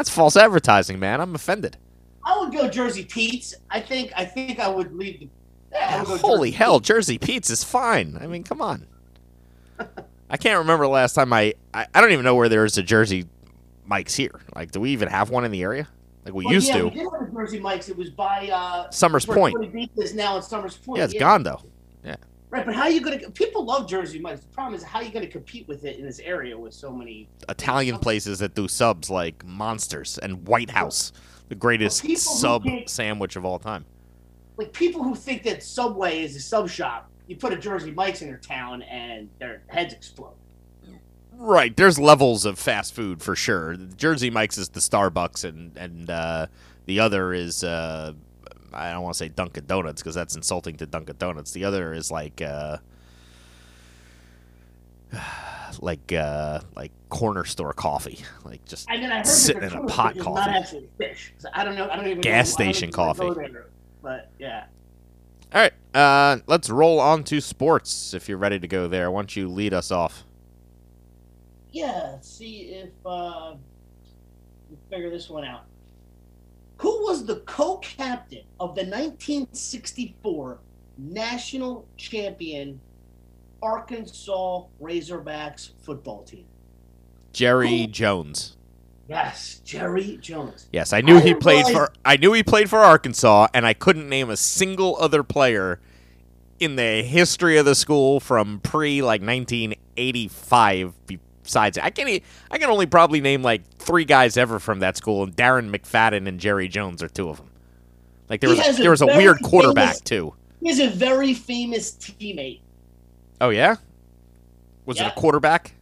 That's 0.00 0.08
false 0.08 0.34
advertising, 0.34 0.98
man. 0.98 1.20
I'm 1.20 1.34
offended. 1.34 1.76
I 2.24 2.38
would 2.38 2.54
go 2.54 2.70
Jersey 2.70 3.04
Pete's. 3.04 3.54
I 3.68 3.82
think. 3.82 4.10
I 4.16 4.24
think 4.24 4.58
I 4.58 4.66
would 4.66 4.94
leave 4.96 5.20
the. 5.20 5.28
Would 6.08 6.22
Holy 6.22 6.48
Jersey 6.48 6.56
hell, 6.56 6.78
Pete's. 6.78 6.88
Jersey 6.88 7.18
Pete's 7.18 7.50
is 7.50 7.62
fine. 7.62 8.16
I 8.18 8.26
mean, 8.26 8.42
come 8.42 8.62
on. 8.62 8.86
I 10.30 10.38
can't 10.38 10.56
remember 10.60 10.86
the 10.86 10.90
last 10.90 11.12
time 11.12 11.34
I, 11.34 11.52
I. 11.74 11.86
I 11.94 12.00
don't 12.00 12.12
even 12.12 12.24
know 12.24 12.34
where 12.34 12.48
there's 12.48 12.78
a 12.78 12.82
Jersey 12.82 13.26
Mike's 13.84 14.14
here. 14.14 14.40
Like, 14.56 14.70
do 14.70 14.80
we 14.80 14.88
even 14.92 15.08
have 15.08 15.28
one 15.28 15.44
in 15.44 15.50
the 15.50 15.62
area? 15.62 15.86
Like 16.24 16.32
we 16.32 16.46
Well, 16.46 16.54
used 16.54 16.68
yeah, 16.68 16.78
to. 16.78 16.84
We 16.84 16.90
did 16.92 17.06
have 17.12 17.28
a 17.28 17.32
Jersey 17.34 17.60
Mike's. 17.60 17.90
It 17.90 17.98
was 17.98 18.08
by 18.08 18.48
uh, 18.48 18.88
Somers 18.88 19.26
Point. 19.26 19.54
Tony 19.54 19.68
Beach 19.68 19.90
is 19.98 20.14
now 20.14 20.38
in 20.38 20.42
Somers 20.42 20.78
Point. 20.78 20.96
Yeah, 20.96 21.04
it's 21.04 21.12
gone 21.12 21.42
though. 21.42 21.60
Right, 22.50 22.66
but 22.66 22.74
how 22.74 22.82
are 22.82 22.90
you 22.90 23.00
going 23.00 23.20
to? 23.20 23.30
People 23.30 23.64
love 23.64 23.88
Jersey 23.88 24.18
Mike's. 24.18 24.40
The 24.40 24.48
problem 24.48 24.74
is 24.74 24.82
how 24.82 24.98
are 24.98 25.04
you 25.04 25.12
going 25.12 25.24
to 25.24 25.30
compete 25.30 25.68
with 25.68 25.84
it 25.84 25.98
in 25.98 26.04
this 26.04 26.18
area 26.18 26.58
with 26.58 26.74
so 26.74 26.90
many? 26.90 27.28
Italian 27.48 27.98
places 27.98 28.40
that 28.40 28.54
do 28.56 28.66
subs 28.66 29.08
like 29.08 29.44
Monsters 29.44 30.18
and 30.18 30.46
White 30.48 30.70
House, 30.70 31.12
the 31.48 31.54
greatest 31.54 32.04
Well, 32.04 32.16
sub 32.16 32.66
sandwich 32.86 33.36
of 33.36 33.44
all 33.44 33.60
time. 33.60 33.84
Like 34.56 34.72
people 34.72 35.04
who 35.04 35.14
think 35.14 35.44
that 35.44 35.62
Subway 35.62 36.24
is 36.24 36.34
a 36.34 36.40
sub 36.40 36.68
shop. 36.68 37.08
You 37.28 37.36
put 37.36 37.52
a 37.52 37.56
Jersey 37.56 37.92
Mike's 37.92 38.22
in 38.22 38.28
their 38.28 38.38
town 38.38 38.82
and 38.82 39.28
their 39.38 39.62
heads 39.68 39.94
explode. 39.94 40.34
Right, 41.32 41.74
there's 41.74 41.98
levels 41.98 42.44
of 42.44 42.58
fast 42.58 42.92
food 42.94 43.22
for 43.22 43.36
sure. 43.36 43.76
Jersey 43.96 44.28
Mike's 44.28 44.58
is 44.58 44.68
the 44.70 44.80
Starbucks, 44.80 45.44
and 45.44 45.74
and 45.78 46.10
uh, 46.10 46.48
the 46.86 47.00
other 47.00 47.32
is 47.32 47.64
uh, 47.64 48.12
I 48.72 48.92
don't 48.92 49.02
want 49.02 49.14
to 49.14 49.18
say 49.18 49.28
Dunkin' 49.28 49.66
Donuts 49.66 50.02
because 50.02 50.14
that's 50.14 50.36
insulting 50.36 50.76
to 50.76 50.86
Dunkin' 50.86 51.16
Donuts. 51.18 51.52
The 51.52 51.64
other 51.64 51.92
is 51.92 52.10
like 52.10 52.40
uh, 52.42 52.78
like 55.80 56.12
uh, 56.12 56.60
like 56.76 56.92
corner 57.08 57.44
store 57.44 57.72
coffee, 57.72 58.18
like 58.44 58.64
just 58.64 58.90
I 58.90 58.96
mean, 58.96 59.10
I 59.10 59.18
heard 59.18 59.26
Sitting 59.26 59.62
in 59.62 59.72
a 59.72 59.84
pot 59.86 60.18
coffee. 60.18 60.40
Not 60.40 60.48
actually 60.50 60.88
fish. 60.98 61.32
So 61.38 61.48
I 61.52 61.64
don't 61.64 61.74
know. 61.74 61.88
I 61.88 61.96
don't 61.96 62.06
even. 62.06 62.20
Gas 62.20 62.48
know, 62.50 62.52
station 62.64 62.88
even 62.88 62.98
wanna 62.98 63.14
go 63.14 63.34
coffee. 63.34 63.52
there, 63.52 63.66
But 64.02 64.30
yeah. 64.38 64.64
All 65.52 65.60
right, 65.60 65.72
uh, 65.94 66.38
let's 66.46 66.70
roll 66.70 67.00
on 67.00 67.24
to 67.24 67.40
sports. 67.40 68.14
If 68.14 68.28
you're 68.28 68.38
ready 68.38 68.60
to 68.60 68.68
go 68.68 68.86
there, 68.86 69.10
why 69.10 69.20
don't 69.22 69.34
you 69.34 69.48
lead 69.48 69.74
us 69.74 69.90
off? 69.90 70.24
Yeah, 71.72 72.20
see 72.20 72.72
if 72.72 72.90
uh, 73.04 73.54
we 74.70 74.76
figure 74.90 75.10
this 75.10 75.28
one 75.28 75.44
out. 75.44 75.64
Who 77.00 77.06
was 77.06 77.24
the 77.24 77.36
co-captain 77.46 78.42
of 78.60 78.74
the 78.74 78.82
1964 78.82 80.58
national 80.98 81.86
champion 81.96 82.78
Arkansas 83.62 84.64
Razorbacks 84.82 85.70
football 85.80 86.24
team? 86.24 86.44
Jerry 87.32 87.80
Who? 87.80 87.86
Jones. 87.86 88.58
Yes, 89.08 89.62
Jerry 89.64 90.18
Jones. 90.20 90.68
Yes, 90.74 90.92
I 90.92 91.00
knew 91.00 91.16
I 91.16 91.20
he 91.20 91.32
played 91.32 91.64
realize- 91.68 91.72
for. 91.72 91.92
I 92.04 92.18
knew 92.18 92.34
he 92.34 92.42
played 92.42 92.68
for 92.68 92.80
Arkansas, 92.80 93.46
and 93.54 93.64
I 93.64 93.72
couldn't 93.72 94.06
name 94.10 94.28
a 94.28 94.36
single 94.36 94.98
other 95.00 95.22
player 95.22 95.80
in 96.58 96.76
the 96.76 97.02
history 97.02 97.56
of 97.56 97.64
the 97.64 97.74
school 97.74 98.20
from 98.20 98.60
pre 98.60 99.00
like 99.00 99.22
1985. 99.22 100.92
Besides, 101.50 101.78
I 101.78 101.90
can 101.90 102.06
e- 102.06 102.22
I 102.48 102.58
can 102.58 102.70
only 102.70 102.86
probably 102.86 103.20
name 103.20 103.42
like 103.42 103.66
three 103.78 104.04
guys 104.04 104.36
ever 104.36 104.60
from 104.60 104.78
that 104.78 104.96
school, 104.96 105.24
and 105.24 105.34
Darren 105.34 105.68
McFadden 105.74 106.28
and 106.28 106.38
Jerry 106.38 106.68
Jones 106.68 107.02
are 107.02 107.08
two 107.08 107.28
of 107.28 107.38
them. 107.38 107.50
Like 108.28 108.40
there 108.40 108.50
He 108.54 108.56
was 108.56 108.78
a 108.78 108.82
there 108.82 108.92
was 108.92 109.02
a 109.02 109.06
weird 109.06 109.42
quarterback 109.42 109.94
famous- 109.94 110.00
too. 110.02 110.34
He's 110.62 110.78
a 110.78 110.88
very 110.88 111.34
famous 111.34 111.90
teammate. 111.90 112.60
Oh 113.40 113.48
yeah, 113.48 113.76
was 114.86 115.00
it 115.00 115.08
a 115.08 115.10
quarterback? 115.10 115.74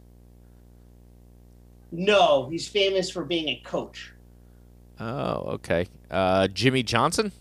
No, 1.91 2.49
he's 2.49 2.67
famous 2.67 3.11
for 3.11 3.23
being 3.23 3.47
a 3.49 3.61
coach. 3.63 4.11
Oh 4.99 5.51
okay, 5.53 5.85
uh, 6.09 6.47
Jimmy 6.47 6.81
Johnson. 6.81 7.31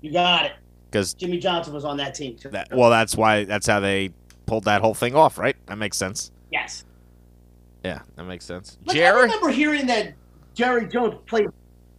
You 0.00 0.12
got 0.12 0.46
it. 0.46 0.52
Because 0.90 1.12
Jimmy 1.12 1.36
Johnson 1.36 1.74
was 1.74 1.84
on 1.84 1.98
that 1.98 2.14
team 2.14 2.36
too. 2.36 2.48
that 2.48 2.74
well, 2.74 2.88
that's 2.88 3.14
why 3.14 3.44
that's 3.44 3.66
how 3.66 3.80
they 3.80 4.12
pulled 4.46 4.64
that 4.64 4.80
whole 4.80 4.94
thing 4.94 5.14
off, 5.14 5.36
right? 5.36 5.56
That 5.66 5.76
makes 5.76 5.98
sense. 5.98 6.30
yes. 6.50 6.86
Yeah, 7.84 8.00
that 8.16 8.24
makes 8.24 8.44
sense. 8.46 8.78
Like, 8.86 8.96
I 8.96 9.10
remember 9.10 9.50
hearing 9.50 9.86
that 9.86 10.14
Jerry 10.54 10.88
Jones 10.88 11.16
played 11.26 11.46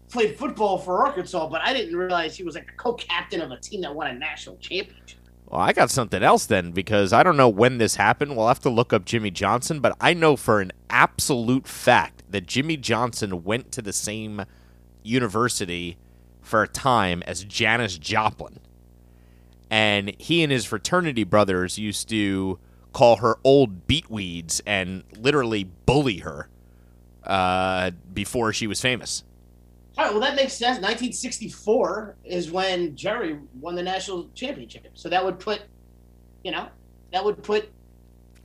played 0.10 0.38
football 0.38 0.78
for 0.78 1.06
Arkansas, 1.06 1.48
but 1.50 1.62
I 1.62 1.74
didn't 1.74 1.96
realize 1.96 2.36
he 2.36 2.44
was 2.44 2.56
like 2.56 2.70
a 2.70 2.76
co-captain 2.78 3.42
of 3.42 3.52
a 3.52 3.60
team 3.60 3.82
that 3.82 3.94
won 3.94 4.08
a 4.08 4.14
national 4.14 4.56
championship. 4.58 5.20
well, 5.48 5.60
I 5.62 5.74
got 5.74 5.90
something 5.92 6.24
else 6.24 6.46
then 6.46 6.72
because 6.72 7.12
I 7.12 7.22
don't 7.24 7.38
know 7.38 7.50
when 7.50 7.78
this 7.80 7.96
happened. 7.96 8.36
We'll 8.36 8.48
have 8.48 8.62
to 8.62 8.70
look 8.70 8.94
up 8.94 9.06
Jimmy 9.06 9.32
Johnson, 9.32 9.80
but 9.80 9.96
I 10.00 10.14
know 10.14 10.36
for 10.36 10.62
an 10.62 10.72
absolute 10.90 11.68
fact 11.68 12.24
that 12.30 12.48
Jimmy 12.48 12.78
Johnson 12.78 13.44
went 13.44 13.72
to 13.74 13.82
the 13.82 13.94
same 13.94 14.46
university 15.04 15.98
for 16.42 16.64
a 16.64 16.68
time 16.68 17.22
as 17.28 17.44
Janis 17.44 17.98
Joplin. 17.98 18.60
And 19.70 20.16
he 20.20 20.44
and 20.44 20.52
his 20.52 20.66
fraternity 20.66 21.24
brothers 21.24 21.78
used 21.78 22.08
to 22.10 22.60
call 22.96 23.18
her 23.18 23.36
old 23.44 23.88
beetweeds 23.88 24.62
and 24.66 25.04
literally 25.18 25.66
bully 25.86 26.20
her 26.20 26.48
uh, 27.26 27.92
before 28.14 28.54
she 28.54 28.68
was 28.68 28.80
famous. 28.80 29.26
All 29.98 30.06
right, 30.06 30.14
well 30.14 30.22
that 30.22 30.36
makes 30.38 30.54
sense. 30.54 30.78
1964 30.78 32.16
is 32.24 32.52
when 32.52 32.96
Jerry 32.96 33.38
won 33.60 33.76
the 33.76 33.84
national 33.84 34.30
championship, 34.34 34.88
so 34.94 35.10
that 35.10 35.24
would 35.24 35.40
put, 35.40 35.64
you 36.46 36.52
know, 36.52 36.70
that 37.12 37.24
would 37.24 37.44
put 37.44 37.70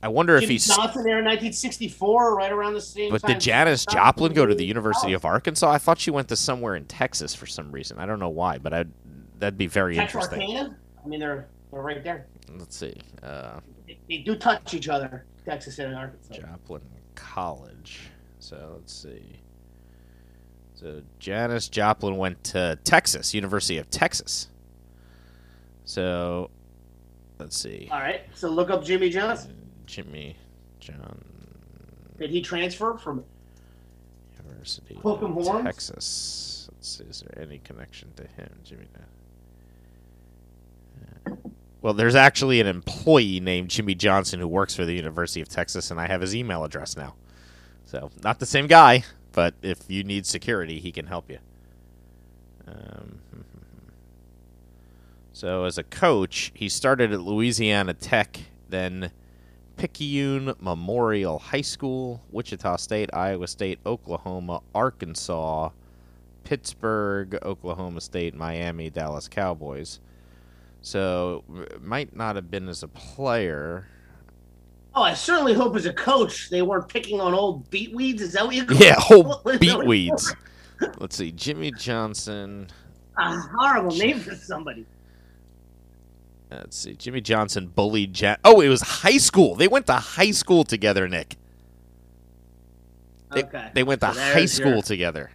I 0.03 0.09
wonder 0.09 0.35
if 0.35 0.41
Jimmy 0.41 0.55
he's. 0.55 0.67
Johnson 0.67 1.03
there 1.03 1.19
in 1.19 1.25
1964, 1.25 2.35
right 2.35 2.51
around 2.51 2.73
the 2.73 2.81
same 2.81 3.11
But 3.11 3.21
did 3.21 3.39
Janis 3.39 3.85
Joplin 3.85 4.33
go 4.33 4.45
to 4.45 4.55
the 4.55 4.65
University 4.65 5.13
of 5.13 5.23
Arkansas? 5.23 5.71
I 5.71 5.77
thought 5.77 5.99
she 5.99 6.11
went 6.11 6.27
to 6.29 6.35
somewhere 6.35 6.75
in 6.75 6.85
Texas 6.85 7.35
for 7.35 7.45
some 7.45 7.71
reason. 7.71 7.99
I 7.99 8.05
don't 8.05 8.19
know 8.19 8.29
why, 8.29 8.57
but 8.57 8.73
I'd, 8.73 8.89
that'd 9.39 9.57
be 9.57 9.67
very 9.67 9.97
interesting. 9.97 10.39
Texarkana? 10.39 10.75
I 11.03 11.07
mean, 11.07 11.19
they're 11.19 11.47
they're 11.71 11.81
right 11.81 12.03
there. 12.03 12.25
Let's 12.57 12.75
see. 12.75 12.95
Uh, 13.23 13.59
They, 14.07 14.17
do 14.17 14.35
touch 14.35 14.73
each 14.73 14.89
other, 14.89 15.25
Texas 15.45 15.79
and 15.79 15.95
Arkansas. 15.95 16.35
Joplin 16.35 16.81
College. 17.15 17.99
So 18.39 18.73
let's 18.75 18.93
see. 18.93 19.39
So 20.75 21.01
Janis 21.19 21.67
Joplin 21.67 22.17
went 22.17 22.43
to 22.45 22.79
Texas, 22.83 23.33
University 23.33 23.77
of 23.77 23.89
Texas. 23.89 24.47
So 25.85 26.49
let's 27.39 27.57
see. 27.57 27.87
All 27.91 27.99
right, 27.99 28.21
so 28.33 28.49
look 28.49 28.69
up 28.69 28.83
Jimmy 28.83 29.09
Johnson. 29.09 29.55
Jimmy 29.85 30.35
John 30.79 31.21
Did 32.17 32.29
he 32.29 32.41
transfer 32.41 32.97
from? 32.97 33.23
University 34.43 34.95
of 34.95 35.19
horns? 35.19 35.63
Texas. 35.63 36.69
Let's 36.71 36.97
see, 36.97 37.03
is 37.03 37.23
there 37.27 37.43
any 37.43 37.59
connection 37.59 38.11
to 38.15 38.23
him, 38.23 38.49
Jimmy? 38.63 38.87
Well, 41.81 41.93
there's 41.93 42.15
actually 42.15 42.61
an 42.61 42.67
employee 42.67 43.39
named 43.39 43.69
Jimmy 43.69 43.95
Johnson 43.95 44.39
who 44.39 44.47
works 44.47 44.75
for 44.75 44.85
the 44.85 44.93
University 44.93 45.41
of 45.41 45.49
Texas, 45.49 45.89
and 45.89 45.99
I 45.99 46.07
have 46.07 46.21
his 46.21 46.35
email 46.35 46.63
address 46.63 46.95
now. 46.95 47.15
So, 47.85 48.11
not 48.23 48.39
the 48.39 48.45
same 48.45 48.67
guy, 48.67 49.03
but 49.31 49.55
if 49.61 49.89
you 49.89 50.03
need 50.03 50.25
security, 50.25 50.79
he 50.79 50.91
can 50.91 51.07
help 51.07 51.29
you. 51.29 51.39
Um, 52.67 53.19
so, 55.33 55.65
as 55.65 55.79
a 55.79 55.83
coach, 55.83 56.51
he 56.53 56.69
started 56.69 57.11
at 57.11 57.21
Louisiana 57.21 57.95
Tech, 57.95 58.39
then 58.69 59.11
Picayune 59.75 60.53
Memorial 60.59 61.39
High 61.39 61.61
School, 61.61 62.21
Wichita 62.31 62.75
State, 62.75 63.09
Iowa 63.11 63.47
State, 63.47 63.79
Oklahoma, 63.87 64.61
Arkansas, 64.75 65.71
Pittsburgh, 66.43 67.39
Oklahoma 67.41 68.01
State, 68.01 68.35
Miami, 68.35 68.91
Dallas 68.91 69.27
Cowboys. 69.27 69.99
So, 70.81 71.43
it 71.69 71.83
might 71.83 72.15
not 72.15 72.35
have 72.35 72.49
been 72.49 72.67
as 72.67 72.81
a 72.83 72.87
player. 72.87 73.87
Oh, 74.95 75.03
I 75.03 75.13
certainly 75.13 75.53
hope 75.53 75.75
as 75.75 75.85
a 75.85 75.93
coach 75.93 76.49
they 76.49 76.61
weren't 76.63 76.89
picking 76.89 77.21
on 77.21 77.33
old 77.33 77.69
beetweeds. 77.69 78.19
Is 78.19 78.33
that 78.33 78.45
what 78.45 78.55
you? 78.55 78.65
call? 78.65 78.77
Yeah, 78.77 78.95
whole 78.97 79.23
What 79.43 79.45
was 79.45 79.59
that 79.59 79.61
beetweeds. 79.61 80.35
Let's 80.99 81.15
see, 81.15 81.31
Jimmy 81.31 81.71
Johnson. 81.71 82.67
A 83.17 83.39
horrible 83.39 83.95
name 83.95 84.19
for 84.19 84.35
somebody. 84.35 84.85
Let's 86.49 86.75
see, 86.77 86.93
Jimmy 86.95 87.21
Johnson 87.21 87.67
bullied 87.67 88.13
Jan. 88.13 88.37
Oh, 88.43 88.59
it 88.59 88.67
was 88.67 88.81
high 88.81 89.17
school. 89.17 89.55
They 89.55 89.67
went 89.69 89.85
to 89.87 89.93
high 89.93 90.31
school 90.31 90.63
together, 90.65 91.07
Nick. 91.07 91.37
They, 93.31 93.43
Okay. 93.43 93.69
they 93.73 93.83
went 93.83 94.01
to 94.01 94.13
So 94.13 94.19
high 94.19 94.45
school 94.45 94.71
your- 94.73 94.81
together. 94.81 95.31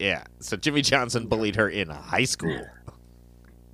Yeah. 0.00 0.24
So 0.40 0.56
Jimmy 0.56 0.82
Johnson 0.82 1.26
bullied 1.28 1.54
her 1.56 1.68
in 1.68 1.88
high 1.90 2.24
school. 2.24 2.66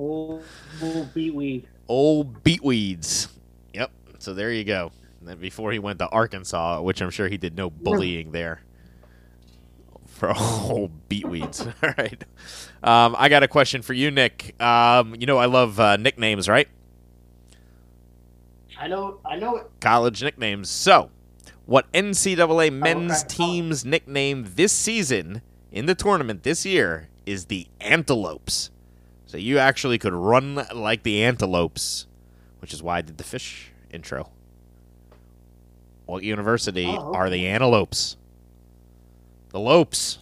Oh, 0.03 0.43
oh 0.83 1.09
beatweed. 1.15 1.65
Old 1.87 2.43
beatweeds. 2.43 3.29
Yep. 3.73 3.91
So 4.19 4.35
there 4.35 4.51
you 4.51 4.65
go. 4.65 4.91
And 5.21 5.29
then 5.29 5.39
before 5.39 5.71
he 5.71 5.79
went 5.79 6.01
to 6.01 6.09
Arkansas, 6.09 6.81
which 6.83 7.01
I'm 7.01 7.11
sure 7.11 7.29
he 7.29 7.37
did 7.37 7.57
no 7.57 7.71
bullying 7.71 8.33
there. 8.33 8.63
For 10.07 10.33
old 10.37 11.09
beatweeds. 11.09 11.67
All 11.83 11.95
right. 11.97 12.25
Um, 12.83 13.15
I 13.17 13.29
got 13.29 13.45
a 13.45 13.49
question 13.49 13.83
for 13.83 13.93
you, 13.93 14.11
Nick. 14.11 14.61
Um, 14.61 15.15
you 15.15 15.27
know 15.27 15.39
I 15.39 15.47
love 15.47 15.79
uh, 15.79 15.97
nicknames, 15.97 16.49
right? 16.49 16.69
I 18.79 18.89
know. 18.89 19.21
I 19.25 19.37
know 19.37 19.57
it. 19.57 19.67
College 19.81 20.25
nicknames. 20.25 20.69
So, 20.69 21.11
what 21.67 21.91
NCAA 21.93 22.73
men's 22.73 23.21
okay. 23.21 23.29
team's 23.29 23.85
nickname 23.85 24.51
this 24.57 24.73
season 24.73 25.43
in 25.71 25.87
the 25.87 25.95
tournament 25.95 26.43
this 26.43 26.67
year 26.67 27.09
is 27.25 27.45
the 27.45 27.69
Antelopes. 27.81 28.71
So 29.33 29.39
you 29.39 29.57
actually 29.57 29.97
could 29.97 30.13
run 30.13 30.57
like 30.75 31.05
the 31.05 31.25
Antelopes, 31.25 32.07
which 32.61 32.75
is 32.75 32.83
why 32.83 32.99
I 32.99 33.01
did 33.01 33.17
the 33.17 33.25
fish 33.25 33.73
intro. 33.91 34.29
What 36.05 36.23
university 36.23 36.85
Oh, 36.87 37.15
are 37.15 37.31
the 37.31 37.47
Antelopes? 37.49 38.19
The 39.49 39.59
Lopes. 39.59 40.19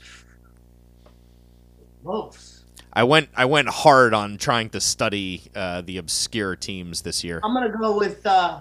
Loafs. 2.05 2.61
I 2.93 3.03
went 3.03 3.31
I 3.35 3.47
went 3.47 3.69
hard 3.69 4.15
on 4.15 4.39
trying 4.39 4.71
to 4.71 4.81
study 4.81 5.43
uh, 5.57 5.81
the 5.81 5.99
obscure 5.99 6.55
teams 6.55 7.03
this 7.03 7.25
year. 7.25 7.41
I'm 7.43 7.53
gonna 7.53 7.77
go 7.77 7.99
with. 7.99 8.25
uh 8.25 8.61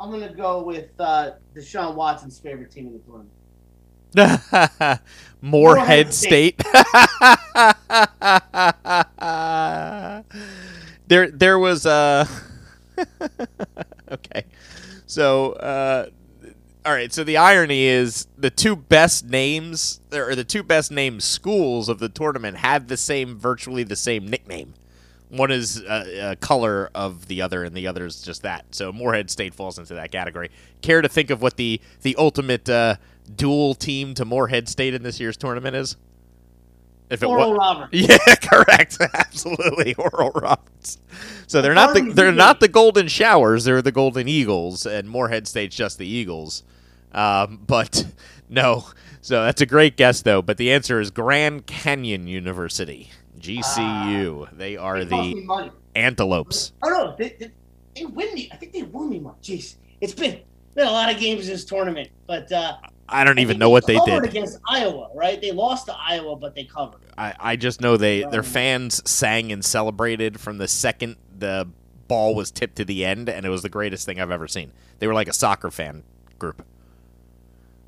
I'm 0.00 0.10
gonna 0.10 0.34
go 0.34 0.60
with 0.64 0.90
uh 0.98 1.34
Deshaun 1.54 1.94
Watson's 1.94 2.40
favorite 2.40 2.72
team 2.72 2.88
in 2.88 2.94
the 2.94 2.98
tournament. 2.98 3.30
Morehead 4.14 5.00
Morehead 5.42 6.14
State. 6.14 6.56
there, 11.08 11.30
there 11.30 11.58
was 11.58 11.84
a. 11.84 12.28
okay. 14.12 14.44
So, 15.06 15.52
uh, 15.52 16.10
all 16.86 16.92
right. 16.92 17.12
So 17.12 17.24
the 17.24 17.36
irony 17.36 17.84
is 17.84 18.26
the 18.38 18.50
two 18.50 18.76
best 18.76 19.26
names, 19.26 20.00
or 20.12 20.34
the 20.34 20.44
two 20.44 20.62
best 20.62 20.90
named 20.92 21.22
schools 21.22 21.88
of 21.88 21.98
the 21.98 22.08
tournament, 22.08 22.58
had 22.58 22.88
the 22.88 22.96
same, 22.96 23.36
virtually 23.36 23.82
the 23.82 23.96
same 23.96 24.26
nickname. 24.28 24.74
One 25.28 25.50
is 25.50 25.82
a, 25.82 26.30
a 26.30 26.36
color 26.36 26.90
of 26.94 27.26
the 27.26 27.42
other, 27.42 27.64
and 27.64 27.76
the 27.76 27.88
other 27.88 28.06
is 28.06 28.22
just 28.22 28.42
that. 28.42 28.66
So 28.70 28.92
Morehead 28.92 29.30
State 29.30 29.52
falls 29.52 29.78
into 29.78 29.94
that 29.94 30.12
category. 30.12 30.50
Care 30.80 31.02
to 31.02 31.08
think 31.08 31.30
of 31.30 31.42
what 31.42 31.56
the 31.56 31.80
the 32.02 32.14
ultimate 32.16 32.68
uh, 32.68 32.96
dual 33.34 33.74
team 33.74 34.14
to 34.14 34.24
Morehead 34.24 34.68
State 34.68 34.94
in 34.94 35.02
this 35.02 35.20
year's 35.20 35.36
tournament 35.36 35.76
is? 35.76 35.96
If 37.10 37.22
it 37.22 37.26
Oral 37.26 37.50
wa- 37.50 37.56
Robert. 37.56 37.88
yeah, 37.92 38.16
correct. 38.36 38.96
Absolutely, 39.14 39.94
Oral 39.94 40.30
Roberts. 40.30 40.98
So 41.46 41.60
they're 41.60 41.74
not 41.74 41.94
the 41.94 42.00
they're 42.12 42.32
not 42.32 42.60
the 42.60 42.68
Golden 42.68 43.08
Showers. 43.08 43.64
They're 43.64 43.82
the 43.82 43.92
Golden 43.92 44.26
Eagles, 44.26 44.86
and 44.86 45.08
Morehead 45.08 45.46
State's 45.46 45.76
just 45.76 45.98
the 45.98 46.06
Eagles. 46.06 46.62
Um, 47.12 47.60
but 47.66 48.06
no, 48.48 48.86
so 49.20 49.44
that's 49.44 49.60
a 49.60 49.66
great 49.66 49.96
guess 49.96 50.22
though. 50.22 50.40
But 50.42 50.56
the 50.56 50.72
answer 50.72 50.98
is 50.98 51.10
Grand 51.10 51.66
Canyon 51.66 52.26
University, 52.26 53.10
GCU. 53.38 54.56
they 54.56 54.76
are 54.76 55.04
They 55.04 55.34
the. 55.34 55.70
Antelopes. 55.96 56.72
Oh 56.82 56.88
no, 56.88 57.14
they, 57.16 57.36
they, 57.38 57.50
they 57.94 58.04
win 58.04 58.34
me. 58.34 58.48
I 58.52 58.56
think 58.56 58.72
they 58.72 58.82
won 58.82 59.10
me 59.10 59.20
money. 59.20 59.36
Jeez, 59.42 59.76
it's 60.00 60.14
been 60.14 60.40
been 60.74 60.88
a 60.88 60.90
lot 60.90 61.12
of 61.14 61.20
games 61.20 61.46
in 61.46 61.52
this 61.52 61.64
tournament, 61.64 62.08
but 62.26 62.50
uh, 62.50 62.76
I 63.08 63.24
don't 63.24 63.38
I 63.38 63.42
even 63.42 63.58
know 63.58 63.70
what 63.70 63.86
they 63.86 63.98
did. 64.06 64.24
against 64.24 64.58
Iowa. 64.68 65.10
Right? 65.14 65.40
They 65.40 65.52
lost 65.52 65.86
to 65.86 65.94
Iowa, 65.96 66.36
but 66.36 66.54
they 66.54 66.64
covered. 66.64 67.00
I, 67.18 67.34
I 67.38 67.56
just 67.56 67.80
know 67.80 67.96
they 67.96 68.22
their 68.22 68.40
Um, 68.40 68.46
fans 68.46 69.08
sang 69.08 69.52
and 69.52 69.64
celebrated 69.64 70.40
from 70.40 70.58
the 70.58 70.66
second 70.68 71.16
the 71.38 71.68
ball 72.08 72.34
was 72.34 72.50
tipped 72.50 72.76
to 72.76 72.84
the 72.84 73.04
end, 73.04 73.28
and 73.28 73.44
it 73.46 73.48
was 73.50 73.62
the 73.62 73.68
greatest 73.68 74.04
thing 74.06 74.20
I've 74.20 74.30
ever 74.30 74.48
seen. 74.48 74.72
They 74.98 75.06
were 75.06 75.14
like 75.14 75.28
a 75.28 75.32
soccer 75.32 75.70
fan 75.70 76.02
group. 76.38 76.64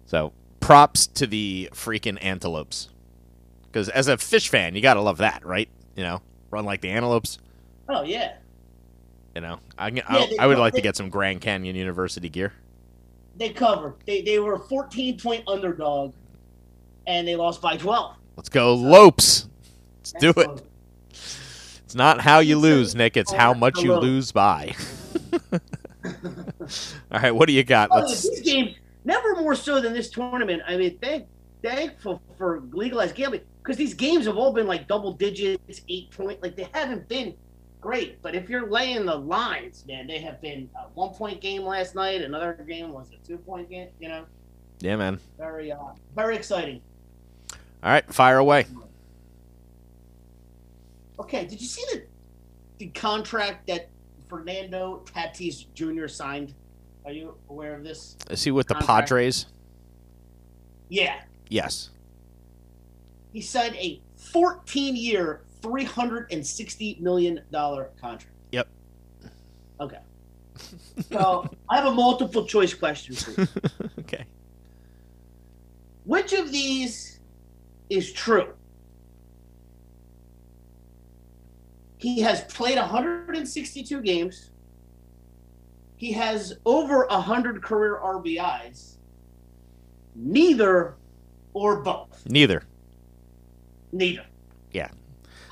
So 0.07 0.33
props 0.61 1.07
to 1.09 1.27
the 1.27 1.69
freaking 1.73 2.19
antelopes, 2.23 2.89
because 3.67 3.89
as 3.89 4.09
a 4.09 4.17
fish 4.17 4.49
fan, 4.49 4.75
you 4.75 4.81
gotta 4.83 5.01
love 5.01 5.19
that, 5.19 5.45
right? 5.45 5.69
You 5.97 6.03
know, 6.05 6.23
run 6.51 6.65
like 6.65 6.81
the 6.81 6.91
antelopes. 6.91 7.39
Oh 7.89 8.03
yeah, 8.03 8.35
You 9.35 9.41
know, 9.43 9.61
I, 9.79 9.87
I, 9.87 9.91
they- 10.27 10.39
I 10.39 10.47
would 10.47 10.59
like 10.59 10.75
to 10.75 10.81
get 10.83 10.97
some 10.97 11.09
Grand 11.09 11.41
Canyon 11.41 11.77
University 11.77 12.29
gear. 12.29 12.53
They 13.37 13.51
covered. 13.51 13.95
They 14.07 14.23
they 14.23 14.39
were 14.39 14.55
a 14.55 14.59
14 14.59 15.19
point 15.19 15.45
underdog, 15.47 16.13
and 17.07 17.27
they 17.27 17.37
lost 17.37 17.61
by 17.61 17.77
12. 17.77 18.17
Let's 18.37 18.49
go 18.49 18.75
Lopes. 18.75 19.49
Let's 19.99 20.13
do 20.13 20.31
it. 20.31 20.63
It's 21.85 21.95
not 21.95 22.21
how 22.21 22.41
you 22.41 22.59
lose, 22.59 22.95
Nick. 22.95 23.17
It's 23.17 23.33
how 23.33 23.55
much 23.55 23.81
you 23.81 23.95
lose 23.95 24.33
by. 24.33 24.75
All 25.53 25.61
right, 27.13 27.31
what 27.35 27.47
do 27.47 27.53
you 27.53 27.65
got? 27.65 27.91
Let's 27.91 28.23
these 28.23 28.41
games 28.41 28.77
never 29.05 29.37
more 29.37 29.55
so 29.55 29.81
than 29.81 29.93
this 29.93 30.11
tournament. 30.11 30.63
I 30.67 30.77
mean, 30.77 30.99
thank 30.99 31.27
thankful 31.63 32.23
for 32.39 32.63
legalized 32.73 33.15
gambling 33.15 33.43
because 33.63 33.77
these 33.77 33.95
games 33.95 34.27
have 34.27 34.37
all 34.37 34.53
been 34.53 34.67
like 34.67 34.87
double 34.87 35.13
digits, 35.13 35.81
eight 35.89 36.11
point. 36.11 36.43
Like 36.43 36.57
they 36.57 36.69
haven't 36.73 37.09
been 37.09 37.35
great. 37.81 38.21
But 38.23 38.35
if 38.35 38.49
you're 38.49 38.69
laying 38.69 39.07
the 39.07 39.15
lines, 39.17 39.85
man, 39.87 40.07
they 40.07 40.19
have 40.19 40.41
been 40.41 40.69
a 40.77 40.89
one 40.95 41.11
point 41.15 41.41
game 41.41 41.63
last 41.63 41.95
night. 41.95 42.23
Another 42.23 42.53
game 42.69 42.93
was 42.93 43.09
a 43.13 43.27
two 43.27 43.39
point 43.39 43.69
game. 43.71 43.89
You 44.01 44.09
know, 44.09 44.25
Yeah, 44.81 44.97
man. 44.97 45.19
very 45.39 45.73
uh, 45.73 45.79
very 46.15 46.37
exciting. 46.37 46.81
All 47.83 47.91
right, 47.93 48.13
fire 48.13 48.39
away. 48.39 48.67
Okay, 51.19 51.47
did 51.47 51.61
you 51.61 51.67
see 51.67 51.85
the 51.93 52.03
the 52.79 52.87
contract 52.89 53.67
that 53.69 53.89
Fernando 54.29 55.03
Tatis 55.07 55.67
Jr. 55.75 56.09
signed? 56.09 56.53
Are 57.05 57.13
you 57.13 57.35
aware 57.49 57.75
of 57.75 57.85
this? 57.85 58.17
Is 58.31 58.43
he 58.43 58.51
with 58.51 58.67
the 58.67 58.75
Padres? 58.75 59.47
Yeah, 60.89 61.21
Yes. 61.49 61.91
he 63.33 63.41
signed 63.41 63.77
a 63.77 64.01
14 64.17 64.97
year, 64.97 65.41
$360 65.67 67.01
million 67.01 67.41
contract. 67.53 68.27
Yep. 68.53 68.69
Okay. 69.81 69.99
So 71.11 71.49
I 71.69 71.77
have 71.77 71.87
a 71.87 71.93
multiple 71.93 72.47
choice 72.47 72.73
question 72.73 73.15
for 73.15 73.41
you. 73.43 73.49
okay. 74.01 74.25
Which 76.05 76.33
of 76.33 76.53
these 76.53 77.21
is 77.91 78.13
true? 78.13 78.53
He 81.99 82.21
has 82.21 82.43
played 82.45 82.79
162 82.79 84.01
games. 84.03 84.51
He 85.97 86.13
has 86.13 86.59
over 86.65 87.07
100 87.07 87.63
career 87.63 87.99
RBIs. 88.03 88.97
Neither 90.15 90.95
or 91.55 91.81
both. 91.83 92.23
Neither. 92.27 92.63
Neither. 93.93 94.27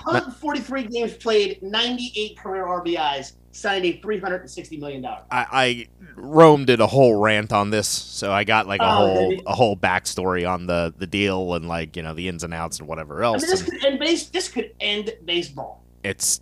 Yeah. 0.07 0.21
143 0.21 0.83
games 0.85 1.15
played, 1.15 1.63
98 1.63 2.39
career 2.39 2.65
RBIs, 2.67 3.33
signed 3.53 3.85
a 3.85 3.99
$360 4.01 4.79
million. 4.79 5.05
I, 5.05 5.19
I 5.31 5.89
Rome 6.17 6.65
did 6.65 6.81
a 6.81 6.87
whole 6.87 7.21
rant 7.21 7.53
on 7.53 7.71
this, 7.71 7.89
so 7.89 8.33
I 8.33 8.45
got 8.45 8.67
like 8.67 8.81
a 8.81 8.85
Oh, 8.85 8.89
whole 8.91 9.31
he? 9.31 9.43
a 9.47 9.55
whole 9.55 9.77
backstory 9.77 10.49
on 10.49 10.67
the 10.67 10.93
the 10.97 11.07
deal 11.07 11.55
and 11.55 11.67
like 11.69 11.97
you 11.97 12.03
know 12.03 12.15
the 12.15 12.29
ins 12.29 12.45
and 12.45 12.53
outs 12.55 12.79
and 12.79 12.89
whatever 12.89 13.23
I 13.23 13.27
else. 13.27 13.43
mean, 13.43 13.51
this 13.51 13.63
and 13.63 13.71
could 13.71 13.85
end 13.85 13.99
base. 13.99 14.27
This 14.29 14.49
could 14.49 14.73
end 14.81 15.13
baseball. 15.25 15.83
it's 16.03 16.41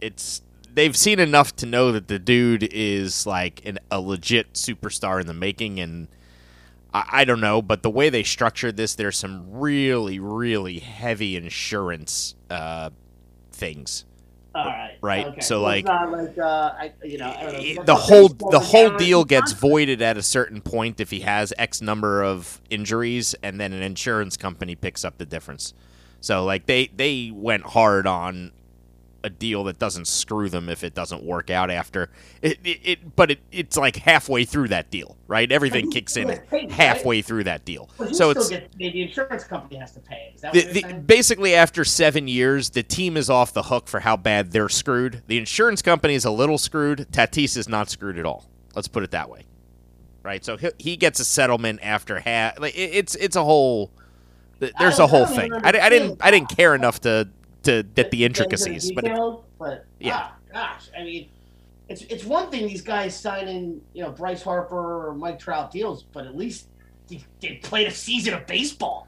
it's 0.00 0.42
they've 0.72 0.96
seen 0.96 1.18
enough 1.18 1.54
to 1.56 1.66
know 1.66 1.92
that 1.92 2.08
the 2.08 2.18
dude 2.18 2.62
is 2.72 3.26
like 3.26 3.60
an, 3.66 3.78
a 3.90 4.00
legit 4.00 4.54
superstar 4.54 5.20
in 5.20 5.26
the 5.26 5.34
making 5.34 5.80
and 5.80 6.08
I, 6.92 7.04
I 7.12 7.24
don't 7.24 7.40
know 7.40 7.62
but 7.62 7.82
the 7.82 7.90
way 7.90 8.10
they 8.10 8.22
structured 8.22 8.76
this 8.76 8.94
there's 8.94 9.16
some 9.18 9.44
really 9.50 10.18
really 10.18 10.78
heavy 10.78 11.36
insurance 11.36 12.34
uh 12.50 12.90
things 13.52 14.04
All 14.54 14.64
right. 14.64 14.98
Right, 15.02 15.26
Okay. 15.26 15.40
so, 15.40 15.62
like- 15.62 15.86
like 15.86 16.36
uh, 16.38 16.72
I, 16.76 16.92
you 17.04 17.18
know, 17.18 17.30
know. 17.30 17.82
the 17.84 17.94
whole 17.94 18.28
the 18.28 18.58
whole 18.58 18.90
deal 18.96 19.24
gets 19.24 19.52
voided 19.52 20.02
at 20.02 20.16
a 20.16 20.22
certain 20.22 20.60
point 20.60 21.00
if 21.00 21.10
he 21.10 21.20
has 21.20 21.52
x 21.56 21.80
number 21.80 22.22
of 22.22 22.60
injuries 22.68 23.34
and 23.42 23.60
then 23.60 23.72
an 23.72 23.82
insurance 23.82 24.36
company 24.36 24.74
picks 24.74 25.04
up 25.04 25.18
the 25.18 25.26
difference 25.26 25.72
so 26.20 26.44
like 26.44 26.66
they 26.66 26.88
they 26.96 27.30
went 27.32 27.62
hard 27.64 28.06
on 28.06 28.50
a 29.22 29.30
deal 29.30 29.64
that 29.64 29.78
doesn't 29.78 30.06
screw 30.06 30.48
them 30.48 30.68
if 30.68 30.82
it 30.82 30.94
doesn't 30.94 31.22
work 31.22 31.50
out 31.50 31.70
after 31.70 32.10
it. 32.42 32.58
it, 32.64 32.80
it 32.82 33.16
but 33.16 33.32
it, 33.32 33.40
it's 33.52 33.76
like 33.76 33.96
halfway 33.96 34.44
through 34.44 34.68
that 34.68 34.90
deal, 34.90 35.16
right? 35.26 35.50
Everything 35.50 35.90
kicks 35.90 36.16
in 36.16 36.28
paid, 36.28 36.42
right? 36.50 36.70
halfway 36.70 37.22
through 37.22 37.44
that 37.44 37.64
deal. 37.64 37.90
He 37.98 38.14
So 38.14 38.30
it's 38.30 38.48
gets. 38.48 38.74
The 38.76 39.02
insurance 39.02 39.44
company 39.44 39.78
has 39.80 39.92
to 39.92 40.00
pay. 40.00 40.32
Is 40.34 40.40
that 40.42 40.52
the, 40.52 40.62
the, 40.72 40.94
basically 40.94 41.54
after 41.54 41.84
seven 41.84 42.28
years, 42.28 42.70
the 42.70 42.82
team 42.82 43.16
is 43.16 43.28
off 43.28 43.52
the 43.52 43.64
hook 43.64 43.88
for 43.88 44.00
how 44.00 44.16
bad 44.16 44.52
they're 44.52 44.68
screwed. 44.68 45.22
The 45.26 45.38
insurance 45.38 45.82
company 45.82 46.14
is 46.14 46.24
a 46.24 46.30
little 46.30 46.58
screwed. 46.58 47.06
Tatis 47.12 47.56
is 47.56 47.68
not 47.68 47.90
screwed 47.90 48.18
at 48.18 48.24
all. 48.24 48.46
Let's 48.74 48.88
put 48.88 49.02
it 49.02 49.10
that 49.10 49.28
way, 49.28 49.44
right? 50.22 50.44
So 50.44 50.56
he, 50.56 50.70
he 50.78 50.96
gets 50.96 51.20
a 51.20 51.24
settlement 51.24 51.80
after 51.82 52.20
half. 52.20 52.58
Like 52.58 52.74
it, 52.74 52.94
it's 52.94 53.14
it's 53.16 53.36
a 53.36 53.44
whole. 53.44 53.90
There's 54.78 54.98
a 54.98 55.06
whole 55.06 55.24
thing. 55.24 55.54
I, 55.54 55.68
I 55.68 55.88
didn't 55.88 56.18
I 56.20 56.30
didn't 56.30 56.54
care 56.54 56.74
enough 56.74 57.00
to 57.02 57.28
to 57.64 57.82
get 57.82 58.10
the 58.10 58.18
Get 58.18 58.26
into 58.26 58.42
intricacies, 58.42 58.92
but 58.92 59.04
it, 59.04 59.18
but 59.58 59.86
Yeah. 59.98 60.16
ah, 60.16 60.36
gosh, 60.52 60.88
I 60.98 61.02
mean, 61.04 61.28
it's 61.88 62.02
it's 62.02 62.24
one 62.24 62.50
thing 62.50 62.66
these 62.66 62.82
guys 62.82 63.18
signing, 63.18 63.80
you 63.92 64.02
know, 64.02 64.10
Bryce 64.10 64.42
Harper 64.42 65.08
or 65.08 65.14
Mike 65.14 65.38
Trout 65.38 65.70
deals, 65.70 66.02
but 66.02 66.26
at 66.26 66.36
least 66.36 66.66
they, 67.08 67.24
they 67.40 67.56
played 67.62 67.86
a 67.88 67.90
season 67.90 68.34
of 68.34 68.46
baseball. 68.46 69.06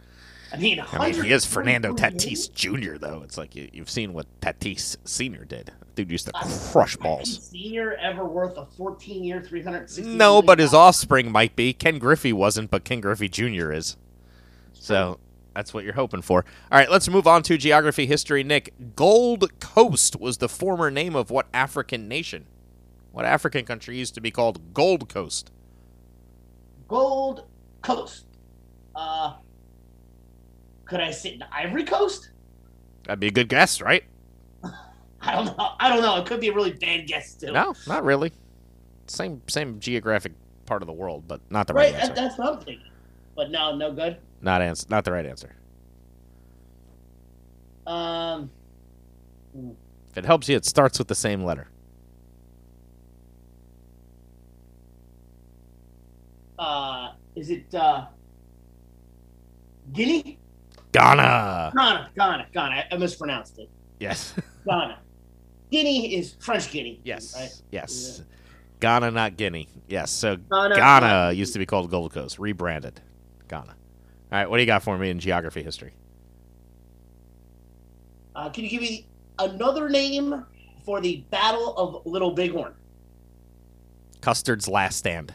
I 0.52 0.58
mean, 0.58 0.80
I 0.92 1.10
mean, 1.10 1.22
he 1.24 1.32
is 1.32 1.46
Fernando 1.46 1.94
Tatis 1.94 2.52
Jr. 2.52 2.98
Though 2.98 3.22
it's 3.22 3.38
like 3.38 3.56
you, 3.56 3.70
you've 3.72 3.88
seen 3.88 4.12
what 4.12 4.26
Tatis 4.40 4.96
Senior 5.04 5.44
did. 5.44 5.72
Dude 5.94 6.10
used 6.10 6.26
to 6.26 6.32
crush 6.72 6.96
balls. 6.96 7.48
Senior 7.50 7.94
ever 7.94 8.24
worth 8.24 8.56
a 8.56 8.64
14 8.66 9.24
year, 9.24 9.42
360? 9.42 10.14
No, 10.14 10.40
but 10.42 10.58
his 10.58 10.72
offspring 10.74 11.30
might 11.30 11.54
be. 11.54 11.72
Ken 11.72 11.98
Griffey 11.98 12.32
wasn't, 12.32 12.70
but 12.70 12.84
Ken 12.84 13.00
Griffey 13.00 13.28
Jr. 13.28 13.72
is. 13.72 13.96
So 14.72 15.18
that's 15.54 15.74
what 15.74 15.84
you're 15.84 15.94
hoping 15.94 16.22
for. 16.22 16.44
All 16.70 16.78
right, 16.78 16.90
let's 16.90 17.08
move 17.08 17.26
on 17.26 17.42
to 17.44 17.56
geography 17.56 18.06
history. 18.06 18.42
Nick, 18.42 18.72
Gold 18.96 19.58
Coast 19.60 20.18
was 20.18 20.38
the 20.38 20.48
former 20.48 20.90
name 20.90 21.14
of 21.14 21.30
what 21.30 21.46
African 21.52 22.08
nation? 22.08 22.46
What 23.12 23.24
African 23.24 23.64
country 23.64 23.96
used 23.96 24.14
to 24.14 24.20
be 24.20 24.30
called 24.30 24.72
Gold 24.72 25.08
Coast? 25.08 25.50
Gold 26.88 27.44
Coast. 27.82 28.26
Uh, 28.94 29.34
could 30.84 31.00
I 31.00 31.10
sit 31.10 31.34
in 31.34 31.44
Ivory 31.52 31.84
Coast? 31.84 32.30
That'd 33.04 33.20
be 33.20 33.28
a 33.28 33.32
good 33.32 33.48
guess, 33.48 33.80
right? 33.80 34.04
I 35.20 35.32
don't 35.34 35.46
know. 35.56 35.68
I 35.78 35.88
don't 35.88 36.02
know. 36.02 36.16
It 36.16 36.26
could 36.26 36.40
be 36.40 36.48
a 36.48 36.54
really 36.54 36.72
bad 36.72 37.06
guess 37.06 37.34
too. 37.34 37.52
No, 37.52 37.74
not 37.86 38.04
really. 38.04 38.32
Same 39.06 39.42
same 39.48 39.78
geographic 39.78 40.32
part 40.66 40.82
of 40.82 40.86
the 40.86 40.92
world, 40.92 41.24
but 41.28 41.40
not 41.50 41.66
the 41.66 41.74
right, 41.74 41.92
right? 41.92 42.00
answer. 42.00 42.14
That, 42.14 42.16
that's 42.16 42.38
what 42.38 42.48
I'm 42.48 42.60
thinking. 42.60 42.86
But 43.34 43.50
no, 43.50 43.74
no 43.76 43.92
good. 43.92 44.18
Not 44.42 44.60
answer. 44.60 44.86
Not 44.90 45.04
the 45.04 45.12
right 45.12 45.24
answer. 45.24 45.54
Um, 47.86 48.50
If 50.10 50.18
it 50.18 50.24
helps 50.24 50.48
you, 50.48 50.56
it 50.56 50.64
starts 50.64 50.98
with 50.98 51.08
the 51.08 51.14
same 51.14 51.42
letter. 51.44 51.68
uh, 56.62 57.12
is 57.34 57.50
it 57.50 57.74
uh, 57.74 58.06
Guinea? 59.92 60.38
Ghana. 60.92 61.72
Ghana, 61.74 62.10
Ghana, 62.14 62.46
Ghana. 62.52 62.84
I, 62.90 62.96
mispronounced 62.96 63.58
it. 63.58 63.68
Yes. 63.98 64.34
Ghana. 64.66 64.98
Guinea 65.70 66.14
is 66.16 66.36
French 66.38 66.70
Guinea. 66.70 67.00
yes. 67.02 67.34
Right? 67.34 67.62
Yes. 67.70 68.22
Ghana, 68.80 69.10
not 69.10 69.36
Guinea. 69.36 69.68
Yes. 69.88 70.10
So 70.10 70.36
Ghana, 70.36 70.76
Ghana 70.76 71.32
used 71.32 71.52
to 71.54 71.58
be 71.58 71.66
called 71.66 71.90
Gold 71.90 72.12
Coast, 72.12 72.38
rebranded. 72.38 73.00
Ghana. 73.48 73.74
All 74.32 74.38
right. 74.38 74.48
What 74.48 74.56
do 74.56 74.62
you 74.62 74.66
got 74.66 74.82
for 74.82 74.96
me 74.96 75.10
in 75.10 75.18
geography 75.18 75.62
history? 75.62 75.92
Uh, 78.34 78.48
can 78.48 78.64
you 78.64 78.70
give 78.70 78.80
me 78.80 79.06
another 79.38 79.90
name 79.90 80.46
for 80.86 81.02
the 81.02 81.22
Battle 81.30 81.76
of 81.76 82.06
Little 82.06 82.30
Bighorn? 82.30 82.72
Custer's 84.22 84.66
Last 84.66 84.96
Stand. 84.96 85.34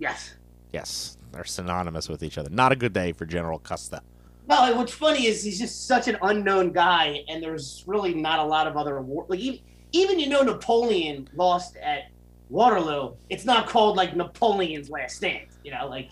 Yes. 0.00 0.34
Yes. 0.72 1.18
They're 1.30 1.44
synonymous 1.44 2.08
with 2.08 2.24
each 2.24 2.36
other. 2.36 2.50
Not 2.50 2.72
a 2.72 2.76
good 2.76 2.92
day 2.92 3.12
for 3.12 3.26
General 3.26 3.60
Custer. 3.60 4.00
No, 4.48 4.74
what's 4.76 4.92
funny 4.92 5.26
is 5.26 5.44
he's 5.44 5.60
just 5.60 5.86
such 5.86 6.08
an 6.08 6.18
unknown 6.22 6.72
guy, 6.72 7.22
and 7.28 7.40
there's 7.40 7.84
really 7.86 8.12
not 8.12 8.40
a 8.40 8.44
lot 8.44 8.66
of 8.66 8.76
other 8.76 9.00
war. 9.00 9.24
Like 9.28 9.38
even, 9.38 9.60
even 9.92 10.18
you 10.18 10.28
know 10.28 10.42
Napoleon 10.42 11.28
lost 11.36 11.76
at 11.76 12.10
Waterloo. 12.50 13.14
It's 13.30 13.44
not 13.44 13.68
called 13.68 13.96
like 13.96 14.16
Napoleon's 14.16 14.90
Last 14.90 15.16
Stand. 15.16 15.46
You 15.62 15.70
know, 15.70 15.86
like 15.86 16.10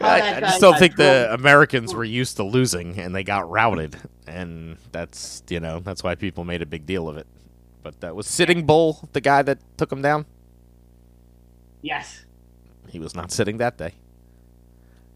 I, 0.00 0.36
I 0.36 0.40
just 0.40 0.60
don't 0.60 0.78
think 0.78 0.96
the. 0.96 1.32
Americans 1.32 1.94
were 1.94 2.04
used 2.04 2.36
to 2.36 2.42
losing 2.44 2.98
and 2.98 3.14
they 3.14 3.22
got 3.22 3.50
routed, 3.50 3.96
and 4.26 4.76
that's 4.92 5.42
you 5.48 5.60
know 5.60 5.80
that's 5.80 6.02
why 6.02 6.14
people 6.14 6.44
made 6.44 6.62
a 6.62 6.66
big 6.66 6.86
deal 6.86 7.08
of 7.08 7.16
it. 7.16 7.26
But 7.82 8.00
that 8.00 8.14
was 8.14 8.26
Sitting 8.26 8.66
Bull, 8.66 9.08
the 9.12 9.20
guy 9.20 9.42
that 9.42 9.58
took 9.76 9.90
him 9.90 10.02
down. 10.02 10.26
Yes. 11.82 12.24
He 12.88 12.98
was 12.98 13.14
not 13.14 13.30
sitting 13.30 13.58
that 13.58 13.76
day. 13.76 13.94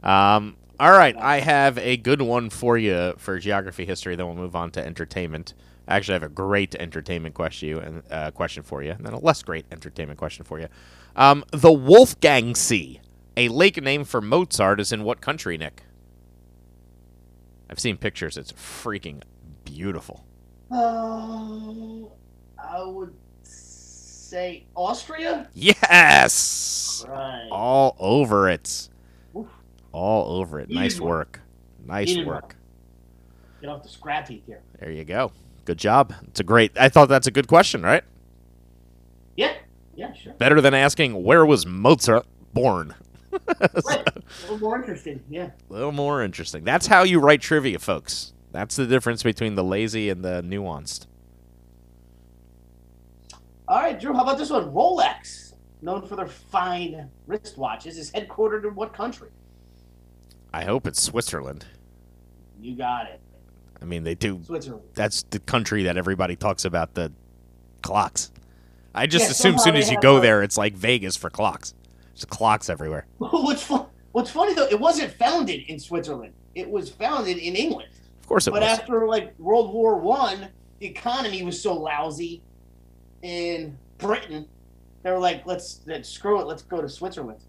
Um. 0.02 0.56
All 0.80 0.90
right, 0.90 1.16
I 1.16 1.38
have 1.38 1.78
a 1.78 1.96
good 1.96 2.20
one 2.20 2.50
for 2.50 2.76
you 2.76 3.14
for 3.16 3.38
geography 3.38 3.86
history. 3.86 4.16
Then 4.16 4.26
we'll 4.26 4.34
move 4.34 4.56
on 4.56 4.72
to 4.72 4.84
entertainment. 4.84 5.54
Actually, 5.86 6.14
I 6.14 6.16
have 6.16 6.22
a 6.24 6.28
great 6.34 6.74
entertainment 6.74 7.34
question 7.34 7.78
and 7.78 8.02
uh, 8.10 8.30
question 8.32 8.64
for 8.64 8.82
you, 8.82 8.90
and 8.90 9.06
then 9.06 9.12
a 9.12 9.20
less 9.20 9.42
great 9.42 9.66
entertainment 9.70 10.18
question 10.18 10.44
for 10.44 10.58
you. 10.58 10.66
Um, 11.14 11.44
the 11.52 11.68
Wolfgangsee, 11.70 12.98
a 13.36 13.48
lake 13.48 13.80
named 13.82 14.08
for 14.08 14.20
Mozart, 14.20 14.80
is 14.80 14.92
in 14.92 15.04
what 15.04 15.20
country, 15.20 15.56
Nick? 15.58 15.82
I've 17.70 17.80
seen 17.80 17.96
pictures. 17.96 18.36
It's 18.36 18.52
freaking 18.52 19.22
beautiful. 19.64 20.24
Uh, 20.70 22.06
I 22.58 22.82
would 22.84 23.14
say 23.42 24.66
Austria. 24.74 25.48
Yes, 25.54 27.04
Right. 27.08 27.48
all 27.50 27.96
over 27.98 28.48
it. 28.48 28.88
Oof. 29.36 29.46
All 29.92 30.38
over 30.40 30.60
it. 30.60 30.68
Needed 30.68 30.80
Nice 30.80 31.00
one. 31.00 31.10
work. 31.10 31.40
Nice 31.86 32.08
Needed 32.08 32.26
one. 32.26 32.36
work. 32.36 32.56
Get 33.60 33.70
off 33.70 33.82
the 33.82 33.88
scrap 33.88 34.28
heap 34.28 34.44
here. 34.46 34.60
There 34.78 34.90
you 34.90 35.04
go. 35.04 35.32
Good 35.64 35.78
job. 35.78 36.14
It's 36.28 36.40
a 36.40 36.44
great. 36.44 36.72
I 36.78 36.88
thought 36.88 37.08
that's 37.08 37.26
a 37.26 37.30
good 37.30 37.46
question, 37.48 37.82
right? 37.82 38.04
Yeah. 39.36 39.54
Yeah. 39.96 40.12
Sure. 40.12 40.34
Better 40.34 40.60
than 40.60 40.74
asking 40.74 41.22
where 41.24 41.46
was 41.46 41.64
Mozart 41.66 42.26
born. 42.52 42.94
Right. 43.86 44.06
A 44.16 44.42
little 44.42 44.58
more 44.58 44.76
interesting. 44.78 45.22
Yeah. 45.28 45.50
A 45.68 45.72
little 45.72 45.92
more 45.92 46.22
interesting. 46.22 46.64
That's 46.64 46.86
how 46.86 47.02
you 47.02 47.20
write 47.20 47.40
trivia, 47.40 47.78
folks. 47.78 48.32
That's 48.52 48.76
the 48.76 48.86
difference 48.86 49.22
between 49.22 49.54
the 49.54 49.64
lazy 49.64 50.10
and 50.10 50.24
the 50.24 50.42
nuanced. 50.42 51.06
All 53.66 53.78
right, 53.78 53.98
Drew. 53.98 54.12
How 54.14 54.22
about 54.22 54.38
this 54.38 54.50
one? 54.50 54.72
Rolex, 54.72 55.54
known 55.82 56.06
for 56.06 56.16
their 56.16 56.26
fine 56.26 57.08
wristwatches, 57.28 57.98
is 57.98 58.10
headquartered 58.12 58.64
in 58.64 58.74
what 58.74 58.92
country? 58.92 59.28
I 60.52 60.64
hope 60.64 60.86
it's 60.86 61.02
Switzerland. 61.02 61.66
You 62.60 62.76
got 62.76 63.06
it. 63.06 63.20
I 63.82 63.84
mean, 63.86 64.04
they 64.04 64.14
do. 64.14 64.40
Switzerland. 64.44 64.84
That's 64.94 65.24
the 65.24 65.40
country 65.40 65.82
that 65.84 65.96
everybody 65.96 66.36
talks 66.36 66.64
about 66.64 66.94
the 66.94 67.12
clocks. 67.82 68.30
I 68.94 69.06
just 69.06 69.24
Yeah, 69.24 69.30
assume 69.32 69.54
as 69.56 69.64
soon 69.64 69.76
as 69.76 69.90
you 69.90 70.00
go 70.00 70.20
there, 70.20 70.42
it's 70.42 70.56
like 70.56 70.74
Vegas 70.74 71.16
for 71.16 71.28
clocks. 71.28 71.74
There's 72.14 72.24
clocks 72.24 72.68
everywhere. 72.70 73.06
what's 73.18 73.62
fu- 73.62 73.86
What's 74.12 74.30
funny 74.30 74.54
though, 74.54 74.66
it 74.68 74.78
wasn't 74.78 75.12
founded 75.14 75.62
in 75.68 75.80
Switzerland. 75.80 76.34
It 76.54 76.70
was 76.70 76.88
founded 76.88 77.36
in 77.36 77.56
England. 77.56 77.88
Of 78.20 78.28
course 78.28 78.46
it 78.46 78.52
was. 78.52 78.60
But 78.60 78.68
was. 78.70 78.78
after 78.78 79.06
like 79.08 79.36
World 79.40 79.74
War 79.74 79.96
One, 79.98 80.48
the 80.78 80.86
economy 80.86 81.42
was 81.42 81.60
so 81.60 81.74
lousy 81.74 82.40
in 83.22 83.76
Britain. 83.98 84.46
They 85.02 85.10
were 85.10 85.18
like, 85.18 85.44
let's, 85.46 85.80
let's 85.86 86.08
screw 86.08 86.40
it. 86.40 86.46
Let's 86.46 86.62
go 86.62 86.80
to 86.80 86.88
Switzerland. 86.88 87.40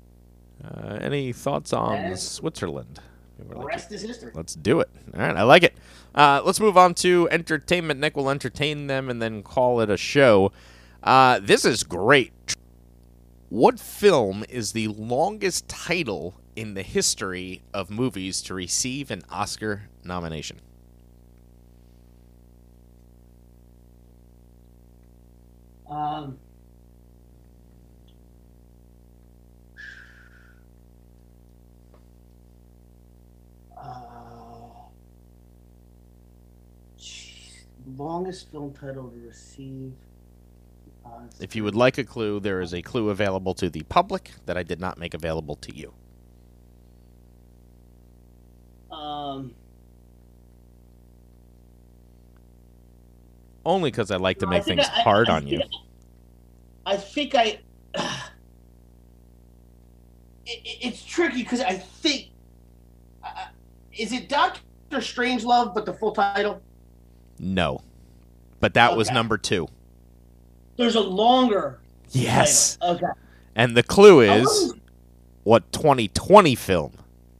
Uh, 0.63 0.97
any 1.01 1.31
thoughts 1.31 1.71
on 1.71 1.95
And- 1.95 2.19
Switzerland? 2.19 2.99
The 3.37 3.57
like 3.57 3.67
rest 3.67 3.91
is 3.91 4.01
history. 4.01 4.31
Let's 4.33 4.55
do 4.55 4.79
it. 4.79 4.89
All 5.13 5.19
right, 5.19 5.35
I 5.35 5.43
like 5.43 5.63
it. 5.63 5.75
Uh, 6.15 6.41
let's 6.45 6.59
move 6.61 6.77
on 6.77 6.93
to 6.95 7.27
entertainment. 7.31 7.99
Nick 7.99 8.15
will 8.15 8.29
entertain 8.29 8.87
them 8.87 9.09
and 9.09 9.21
then 9.21 9.43
call 9.43 9.81
it 9.81 9.89
a 9.89 9.97
show. 9.97 10.53
Uh, 11.03 11.39
this 11.43 11.65
is 11.65 11.83
great. 11.83 12.54
What 13.55 13.79
film 13.79 14.43
is 14.49 14.73
the 14.73 14.89
longest 14.89 15.69
title 15.69 16.33
in 16.57 16.73
the 16.73 16.81
history 16.81 17.61
of 17.73 17.89
movies 17.89 18.41
to 18.41 18.53
receive 18.53 19.11
an 19.11 19.21
Oscar 19.29 19.83
nomination? 20.03 20.59
Um, 25.89 26.37
uh, 33.77 34.67
longest 37.95 38.51
film 38.51 38.73
title 38.73 39.07
to 39.11 39.25
receive. 39.25 39.93
Uh, 41.15 41.19
If 41.39 41.55
you 41.55 41.63
would 41.63 41.75
like 41.75 41.97
a 41.97 42.03
clue, 42.03 42.39
there 42.39 42.61
is 42.61 42.73
a 42.73 42.81
clue 42.81 43.09
available 43.09 43.53
to 43.55 43.69
the 43.69 43.83
public 43.83 44.31
that 44.45 44.57
I 44.57 44.63
did 44.63 44.79
not 44.79 44.97
make 44.97 45.13
available 45.13 45.55
to 45.57 45.75
you. 45.75 45.93
um, 48.91 49.53
Only 53.65 53.89
because 53.91 54.11
I 54.11 54.17
like 54.17 54.39
to 54.39 54.47
make 54.47 54.63
things 54.63 54.85
I- 54.87 54.99
I- 54.99 55.01
hard 55.01 55.27
I 55.29 55.35
on 55.37 55.47
you. 55.47 55.61
I 56.85 56.97
think 56.97 57.35
I. 57.35 57.59
It, 60.47 60.61
it- 60.63 60.77
it's 60.87 61.03
tricky 61.03 61.41
because 61.41 61.59
I 61.61 61.73
think. 61.73 62.29
Uh, 63.23 63.47
is 63.97 64.11
it 64.13 64.29
Doctor 64.29 64.61
Strangelove, 64.91 65.73
but 65.73 65.87
the 65.87 65.93
full 65.93 66.11
title? 66.11 66.61
No. 67.39 67.81
But 68.59 68.75
that 68.75 68.95
was 68.95 69.09
number 69.09 69.39
two. 69.39 69.67
There's 70.77 70.95
a 70.95 71.01
longer. 71.01 71.79
Yes. 72.11 72.77
Okay. 72.81 73.05
And 73.55 73.75
the 73.75 73.83
clue 73.83 74.21
is 74.21 74.73
what 75.43 75.71
2020 75.71 76.55
film 76.55 76.93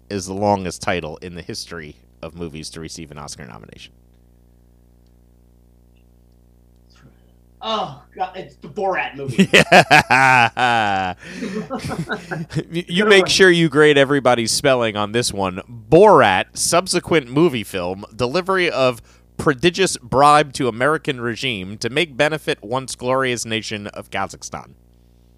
is 0.10 0.28
the 0.28 0.34
longest 0.34 0.82
title 0.82 1.18
in 1.18 1.36
the 1.36 1.42
history 1.42 1.96
of 2.22 2.36
movies 2.36 2.70
to 2.72 2.80
receive 2.80 3.12
an 3.12 3.18
Oscar 3.18 3.46
nomination? 3.46 3.94
Oh 7.68 8.04
God, 8.16 8.38
it's 8.38 8.56
the 8.58 8.68
Borat 8.68 9.16
movie. 9.16 9.50
you 12.72 12.84
you 12.88 13.06
make 13.06 13.28
sure 13.28 13.50
you 13.50 13.70
grade 13.70 13.98
everybody's 13.98 14.52
spelling 14.52 14.96
on 14.96 15.14
this 15.14 15.34
one. 15.34 15.62
Borat, 15.90 16.56
subsequent 16.56 17.28
movie 17.28 17.64
film, 17.64 18.06
delivery 18.16 18.70
of 18.70 19.02
prodigious 19.38 19.98
bribe 19.98 20.54
to 20.54 20.68
American 20.68 21.22
regime 21.22 21.78
to 21.80 21.90
make 21.90 22.16
benefit 22.18 22.64
once 22.64 22.96
glorious 22.96 23.46
nation 23.46 23.88
of 23.88 24.10
Kazakhstan. 24.10 24.74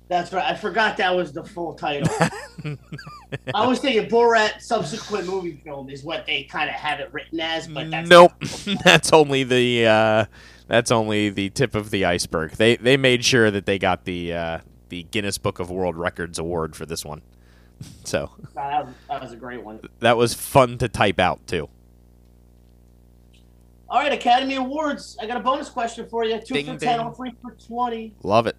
That's 0.09 0.31
right. 0.31 0.45
I 0.45 0.55
forgot 0.55 0.97
that 0.97 1.13
was 1.15 1.33
the 1.33 1.43
full 1.43 1.73
title. 1.73 2.07
I 3.53 3.67
was 3.67 3.79
thinking 3.79 4.09
Borat 4.09 4.61
subsequent 4.61 5.27
movie 5.27 5.59
film 5.63 5.89
is 5.89 6.03
what 6.03 6.25
they 6.25 6.43
kind 6.43 6.69
of 6.69 6.75
have 6.75 7.01
it 7.01 7.11
written 7.11 7.39
as, 7.41 7.67
but 7.67 7.91
that's 7.91 8.09
nope, 8.09 8.31
that's 8.85 9.11
only 9.11 9.43
the 9.43 9.85
uh, 9.85 10.25
that's 10.67 10.91
only 10.91 11.29
the 11.29 11.49
tip 11.49 11.75
of 11.75 11.91
the 11.91 12.05
iceberg. 12.05 12.51
They 12.51 12.77
they 12.77 12.95
made 12.95 13.25
sure 13.25 13.51
that 13.51 13.65
they 13.65 13.77
got 13.77 14.05
the 14.05 14.33
uh, 14.33 14.59
the 14.87 15.03
Guinness 15.03 15.37
Book 15.37 15.59
of 15.59 15.69
World 15.69 15.97
Records 15.97 16.39
award 16.39 16.75
for 16.75 16.85
this 16.85 17.03
one. 17.03 17.21
So 18.05 18.31
that 18.55 18.85
was, 18.85 18.95
that 19.07 19.21
was 19.21 19.31
a 19.33 19.35
great 19.35 19.63
one. 19.63 19.79
that 19.99 20.17
was 20.17 20.33
fun 20.33 20.79
to 20.79 20.87
type 20.87 21.19
out 21.19 21.45
too. 21.45 21.69
All 23.89 23.99
right, 23.99 24.11
Academy 24.11 24.55
Awards. 24.55 25.17
I 25.21 25.27
got 25.27 25.37
a 25.37 25.39
bonus 25.39 25.69
question 25.69 26.07
for 26.09 26.25
you. 26.25 26.39
Two 26.41 26.55
Ding, 26.55 26.65
for 26.65 26.77
ten, 26.77 26.97
ding. 26.99 27.07
or 27.07 27.13
three 27.13 27.33
for 27.41 27.51
twenty. 27.51 28.13
Love 28.23 28.47
it. 28.47 28.55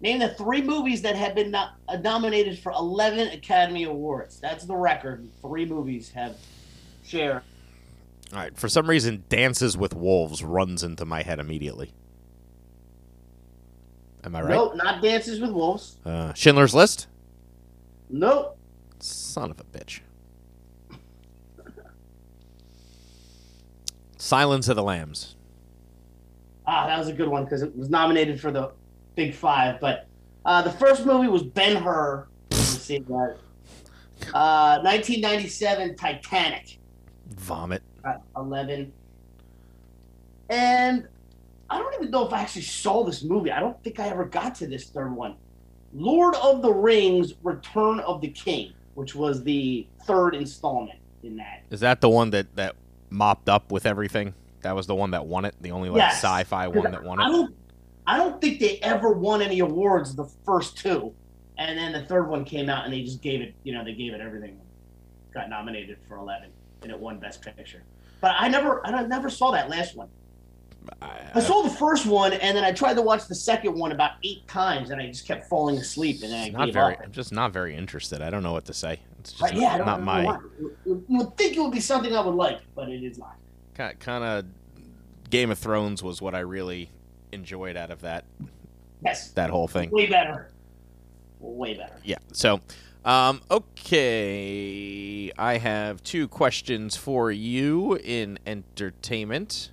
Name 0.00 0.18
the 0.18 0.28
three 0.28 0.62
movies 0.62 1.02
that 1.02 1.16
have 1.16 1.34
been 1.34 1.50
no- 1.50 1.68
uh, 1.88 1.96
nominated 1.96 2.58
for 2.58 2.70
eleven 2.72 3.28
Academy 3.28 3.84
Awards. 3.84 4.38
That's 4.38 4.64
the 4.64 4.76
record. 4.76 5.26
Three 5.40 5.64
movies 5.64 6.10
have 6.10 6.36
shared. 7.04 7.42
All 8.32 8.38
right. 8.38 8.56
For 8.56 8.68
some 8.68 8.88
reason, 8.88 9.24
Dances 9.28 9.76
with 9.76 9.94
Wolves 9.94 10.44
runs 10.44 10.82
into 10.82 11.04
my 11.04 11.22
head 11.22 11.38
immediately. 11.40 11.92
Am 14.22 14.34
I 14.36 14.40
right? 14.42 14.50
Nope, 14.50 14.76
not 14.76 15.02
Dances 15.02 15.40
with 15.40 15.50
Wolves. 15.50 15.96
Uh, 16.04 16.32
Schindler's 16.34 16.74
List. 16.74 17.08
Nope. 18.08 18.56
Son 19.00 19.50
of 19.50 19.60
a 19.60 19.64
bitch. 19.64 20.00
Silence 24.24 24.68
of 24.68 24.76
the 24.76 24.82
Lambs. 24.82 25.36
Ah, 26.66 26.86
that 26.86 26.98
was 26.98 27.08
a 27.08 27.12
good 27.12 27.28
one 27.28 27.44
because 27.44 27.60
it 27.60 27.76
was 27.76 27.90
nominated 27.90 28.40
for 28.40 28.50
the 28.50 28.72
Big 29.16 29.34
Five. 29.34 29.78
But 29.82 30.06
uh, 30.46 30.62
the 30.62 30.70
first 30.70 31.04
movie 31.04 31.28
was 31.28 31.42
Ben 31.42 31.76
Hur. 31.76 32.26
See 32.50 32.98
that. 33.00 33.36
Uh, 34.32 34.80
1997 34.82 35.96
Titanic. 35.96 36.78
Vomit. 37.36 37.82
at 38.06 38.22
11. 38.36 38.90
And 40.48 41.06
I 41.68 41.78
don't 41.78 41.94
even 41.94 42.10
know 42.10 42.26
if 42.26 42.32
I 42.32 42.40
actually 42.40 42.62
saw 42.62 43.04
this 43.04 43.22
movie. 43.22 43.50
I 43.50 43.60
don't 43.60 43.82
think 43.84 44.00
I 44.00 44.08
ever 44.08 44.24
got 44.24 44.54
to 44.56 44.66
this 44.66 44.84
third 44.84 45.14
one. 45.14 45.34
Lord 45.92 46.36
of 46.36 46.62
the 46.62 46.72
Rings 46.72 47.34
Return 47.42 48.00
of 48.00 48.22
the 48.22 48.28
King, 48.28 48.72
which 48.94 49.14
was 49.14 49.42
the 49.42 49.86
third 50.06 50.34
installment 50.34 50.98
in 51.22 51.36
that. 51.36 51.64
Is 51.70 51.80
that 51.80 52.00
the 52.00 52.08
one 52.08 52.30
that 52.30 52.54
that 52.56 52.76
mopped 53.14 53.48
up 53.48 53.70
with 53.70 53.86
everything? 53.86 54.34
That 54.62 54.74
was 54.74 54.86
the 54.86 54.94
one 54.94 55.12
that 55.12 55.26
won 55.26 55.44
it. 55.44 55.54
The 55.60 55.70
only 55.70 55.88
like 55.88 55.98
Yes. 55.98 56.14
sci-fi 56.16 56.68
one 56.68 56.90
that 56.90 57.02
won 57.04 57.20
it. 57.20 57.24
I 57.24 57.28
don't 57.28 57.54
I 58.06 58.18
don't 58.18 58.38
think 58.40 58.60
they 58.60 58.78
ever 58.80 59.12
won 59.12 59.40
any 59.40 59.60
awards 59.60 60.14
the 60.14 60.26
first 60.44 60.76
two. 60.76 61.14
And 61.56 61.78
then 61.78 61.92
the 61.92 62.04
third 62.04 62.28
one 62.28 62.44
came 62.44 62.68
out 62.68 62.84
and 62.84 62.92
they 62.92 63.02
just 63.02 63.22
gave 63.22 63.40
it, 63.40 63.54
you 63.62 63.72
know, 63.72 63.82
they 63.82 63.94
gave 63.94 64.12
it 64.12 64.20
everything. 64.20 64.60
Got 65.32 65.48
nominated 65.48 65.96
for 66.06 66.16
11 66.16 66.50
and 66.82 66.90
it 66.90 66.98
won 66.98 67.18
Best 67.18 67.40
Picture. 67.40 67.82
But 68.20 68.34
I 68.38 68.48
never 68.48 68.86
I 68.86 69.06
never 69.06 69.30
saw 69.30 69.52
that 69.52 69.70
last 69.70 69.96
one. 69.96 70.08
I 71.00 71.30
I, 71.34 71.40
saw 71.40 71.62
the 71.62 71.70
first 71.70 72.04
one, 72.04 72.34
and 72.34 72.54
then 72.56 72.62
I 72.62 72.70
tried 72.72 72.94
to 72.94 73.02
watch 73.02 73.26
the 73.26 73.34
second 73.34 73.74
one 73.74 73.92
about 73.92 74.12
eight 74.22 74.46
times, 74.46 74.90
and 74.90 75.00
I 75.00 75.06
just 75.06 75.26
kept 75.26 75.48
falling 75.48 75.78
asleep, 75.78 76.22
and 76.22 76.30
then 76.30 76.44
I 76.44 76.48
not 76.50 76.64
gave 76.66 76.74
very. 76.74 76.94
up. 76.94 77.02
I'm 77.04 77.12
just 77.12 77.32
not 77.32 77.52
very 77.52 77.74
interested. 77.74 78.20
I 78.20 78.28
don't 78.28 78.42
know 78.42 78.52
what 78.52 78.66
to 78.66 78.74
say. 78.74 79.00
It's 79.24 79.32
just 79.32 79.40
But 79.40 79.54
yeah, 79.58 79.74
I 79.74 79.78
don't 79.78 79.86
not 79.86 80.02
my. 80.02 80.38
You 80.60 80.76
you 80.84 81.04
would 81.08 81.34
think 81.38 81.56
it 81.56 81.60
would 81.60 81.72
be 81.72 81.80
something 81.80 82.14
I 82.14 82.20
would 82.20 82.34
like, 82.34 82.60
but 82.74 82.90
it 82.90 83.02
is 83.02 83.18
not. 83.18 83.36
kind 83.74 84.24
of. 84.24 84.44
Game 85.30 85.50
of 85.50 85.58
Thrones 85.58 86.02
was 86.02 86.20
what 86.20 86.34
I 86.34 86.40
really 86.40 86.90
enjoyed 87.32 87.76
out 87.76 87.90
of 87.90 88.02
that 88.02 88.24
Yes, 89.02 89.30
that 89.30 89.48
whole 89.48 89.66
thing. 89.66 89.90
way 89.90 90.06
better, 90.06 90.50
way 91.40 91.72
better. 91.74 91.94
Yeah. 92.04 92.18
So, 92.32 92.60
um, 93.04 93.40
okay, 93.50 95.32
I 95.36 95.56
have 95.56 96.02
two 96.02 96.28
questions 96.28 96.96
for 96.96 97.32
you 97.32 97.96
in 97.96 98.38
entertainment. 98.46 99.70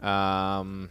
Um, 0.00 0.88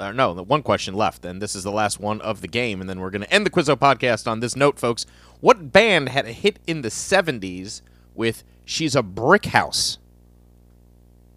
or 0.00 0.12
no, 0.12 0.34
the 0.34 0.42
one 0.42 0.62
question 0.62 0.94
left, 0.94 1.24
and 1.24 1.40
this 1.42 1.54
is 1.54 1.64
the 1.64 1.72
last 1.72 1.98
one 2.00 2.20
of 2.20 2.40
the 2.40 2.48
game, 2.48 2.80
and 2.80 2.88
then 2.88 3.00
we're 3.00 3.10
going 3.10 3.22
to 3.22 3.32
end 3.32 3.44
the 3.46 3.50
Quizzo 3.50 3.76
podcast 3.76 4.26
on 4.30 4.40
this 4.40 4.54
note, 4.56 4.78
folks. 4.78 5.06
What 5.40 5.72
band 5.72 6.08
had 6.10 6.26
a 6.26 6.32
hit 6.32 6.58
in 6.66 6.82
the 6.82 6.88
'70s 6.88 7.82
with 8.14 8.44
"She's 8.64 8.94
a 8.96 9.02
Brick 9.02 9.46
House"? 9.46 9.98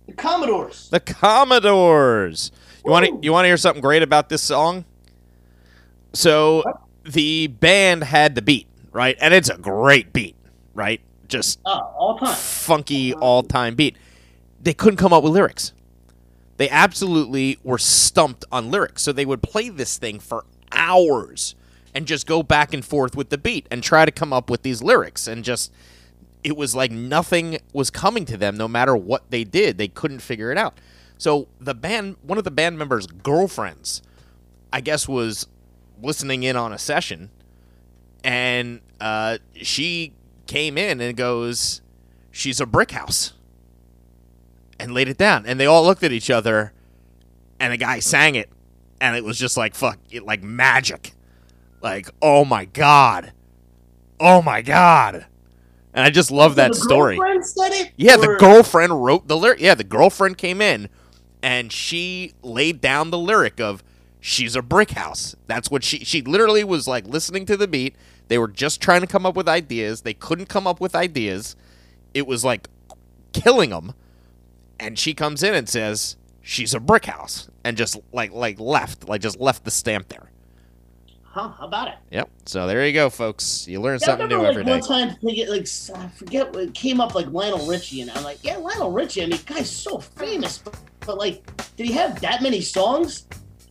The 0.07 0.13
Commodores. 0.13 0.89
The 0.89 0.99
Commodores. 0.99 2.51
You 2.83 2.91
want 2.91 3.05
to 3.05 3.19
you 3.21 3.31
want 3.31 3.45
to 3.45 3.47
hear 3.49 3.57
something 3.57 3.81
great 3.81 4.01
about 4.03 4.29
this 4.29 4.41
song? 4.41 4.85
So 6.13 6.63
the 7.03 7.47
band 7.47 8.03
had 8.03 8.35
the 8.35 8.41
beat, 8.41 8.67
right? 8.91 9.17
And 9.21 9.33
it's 9.33 9.49
a 9.49 9.57
great 9.57 10.11
beat, 10.13 10.35
right? 10.73 10.99
Just 11.27 11.59
Oh, 11.65 11.79
all 11.97 12.17
time. 12.17 12.35
funky 12.35 13.13
all-time 13.13 13.75
beat. 13.75 13.95
They 14.61 14.73
couldn't 14.73 14.97
come 14.97 15.13
up 15.13 15.23
with 15.23 15.31
lyrics. 15.33 15.71
They 16.61 16.69
absolutely 16.69 17.57
were 17.63 17.79
stumped 17.79 18.45
on 18.51 18.69
lyrics. 18.69 19.01
So 19.01 19.11
they 19.11 19.25
would 19.25 19.41
play 19.41 19.69
this 19.69 19.97
thing 19.97 20.19
for 20.19 20.45
hours 20.71 21.55
and 21.95 22.05
just 22.05 22.27
go 22.27 22.43
back 22.43 22.71
and 22.71 22.85
forth 22.85 23.15
with 23.15 23.31
the 23.31 23.39
beat 23.39 23.65
and 23.71 23.81
try 23.81 24.05
to 24.05 24.11
come 24.11 24.31
up 24.31 24.47
with 24.47 24.61
these 24.61 24.83
lyrics 24.83 25.25
and 25.25 25.43
just 25.43 25.73
it 26.43 26.55
was 26.55 26.75
like 26.75 26.91
nothing 26.91 27.57
was 27.73 27.89
coming 27.89 28.25
to 28.25 28.37
them 28.37 28.57
no 28.57 28.67
matter 28.67 28.95
what 28.95 29.31
they 29.31 29.43
did. 29.43 29.79
They 29.79 29.87
couldn't 29.87 30.19
figure 30.19 30.51
it 30.51 30.57
out. 30.59 30.77
So 31.17 31.47
the 31.59 31.73
band 31.73 32.17
one 32.21 32.37
of 32.37 32.43
the 32.43 32.51
band 32.51 32.77
members' 32.77 33.07
girlfriends 33.07 34.03
I 34.71 34.81
guess 34.81 35.07
was 35.07 35.47
listening 35.99 36.43
in 36.43 36.55
on 36.55 36.71
a 36.71 36.77
session 36.77 37.31
and 38.23 38.81
uh, 38.99 39.39
she 39.55 40.13
came 40.45 40.77
in 40.77 41.01
and 41.01 41.17
goes, 41.17 41.81
"She's 42.29 42.61
a 42.61 42.67
brick 42.67 42.91
house," 42.91 43.33
and 44.81 44.93
laid 44.93 45.07
it 45.07 45.17
down. 45.17 45.45
And 45.45 45.59
they 45.59 45.65
all 45.65 45.83
looked 45.83 46.03
at 46.03 46.11
each 46.11 46.29
other, 46.29 46.73
and 47.59 47.71
the 47.71 47.77
guy 47.77 47.99
sang 47.99 48.35
it, 48.35 48.49
and 48.99 49.15
it 49.15 49.23
was 49.23 49.37
just 49.37 49.55
like 49.55 49.75
fuck, 49.75 49.99
it, 50.09 50.25
like 50.25 50.43
magic, 50.43 51.13
like 51.81 52.09
oh 52.21 52.43
my 52.43 52.65
god, 52.65 53.31
oh 54.19 54.41
my 54.41 54.61
god, 54.61 55.25
and 55.93 56.05
I 56.05 56.09
just 56.09 56.31
love 56.31 56.55
that 56.55 56.69
the 56.69 56.77
story. 56.77 57.17
girlfriend 57.17 57.45
said 57.45 57.71
it. 57.71 57.91
Yeah, 57.95 58.17
the 58.17 58.35
girlfriend 58.39 59.03
wrote 59.03 59.27
the 59.27 59.37
lyric. 59.37 59.59
Yeah, 59.59 59.75
the 59.75 59.83
girlfriend 59.83 60.37
came 60.37 60.61
in 60.61 60.89
and 61.43 61.71
she 61.71 62.33
laid 62.41 62.81
down 62.81 63.09
the 63.09 63.17
lyric 63.17 63.59
of 63.59 63.83
"She's 64.19 64.55
a 64.55 64.61
brick 64.61 64.91
house." 64.91 65.35
That's 65.47 65.69
what 65.69 65.83
she 65.83 65.99
she 65.99 66.21
literally 66.21 66.63
was 66.63 66.87
like 66.87 67.05
listening 67.05 67.45
to 67.47 67.57
the 67.57 67.67
beat. 67.67 67.95
They 68.27 68.37
were 68.37 68.47
just 68.47 68.81
trying 68.81 69.01
to 69.01 69.07
come 69.07 69.25
up 69.25 69.35
with 69.35 69.49
ideas. 69.49 70.01
They 70.01 70.13
couldn't 70.13 70.47
come 70.47 70.65
up 70.65 70.79
with 70.79 70.95
ideas. 70.95 71.55
It 72.13 72.27
was 72.27 72.45
like 72.45 72.67
killing 73.33 73.71
them. 73.71 73.93
And 74.81 74.97
she 74.99 75.13
comes 75.13 75.43
in 75.43 75.53
and 75.53 75.69
says, 75.69 76.17
"She's 76.41 76.73
a 76.73 76.79
brick 76.79 77.05
house," 77.05 77.47
and 77.63 77.77
just 77.77 77.97
like 78.11 78.31
like 78.33 78.59
left, 78.59 79.07
like 79.07 79.21
just 79.21 79.39
left 79.39 79.63
the 79.63 79.71
stamp 79.71 80.09
there. 80.09 80.31
Huh? 81.23 81.47
How 81.57 81.65
about 81.67 81.87
it? 81.87 81.93
Yep. 82.11 82.29
So 82.45 82.67
there 82.67 82.85
you 82.85 82.91
go, 82.91 83.09
folks. 83.09 83.65
You 83.67 83.79
learn 83.79 83.99
Yeah, 84.01 84.05
I 84.05 84.17
something 84.17 84.27
remember, 84.27 84.35
new 84.35 84.41
like, 84.43 84.51
every 84.51 84.63
day. 84.65 84.71
One 84.71 84.81
time, 84.81 85.17
like 85.21 85.97
I 86.03 86.07
forget 86.09 86.51
what 86.53 86.63
it 86.63 86.73
came 86.73 86.99
up 86.99 87.15
like 87.15 87.27
Lionel 87.27 87.65
Richie, 87.67 88.01
and 88.01 88.11
I'm 88.11 88.23
like, 88.25 88.39
yeah, 88.43 88.57
Lionel 88.57 88.91
Richie. 88.91 89.23
I 89.23 89.27
mean, 89.27 89.39
guy's 89.45 89.69
so 89.69 89.99
famous, 89.99 90.57
but, 90.57 90.75
but 91.05 91.17
like, 91.17 91.45
did 91.77 91.85
he 91.85 91.93
have 91.93 92.19
that 92.21 92.41
many 92.41 92.59
songs? 92.59 93.27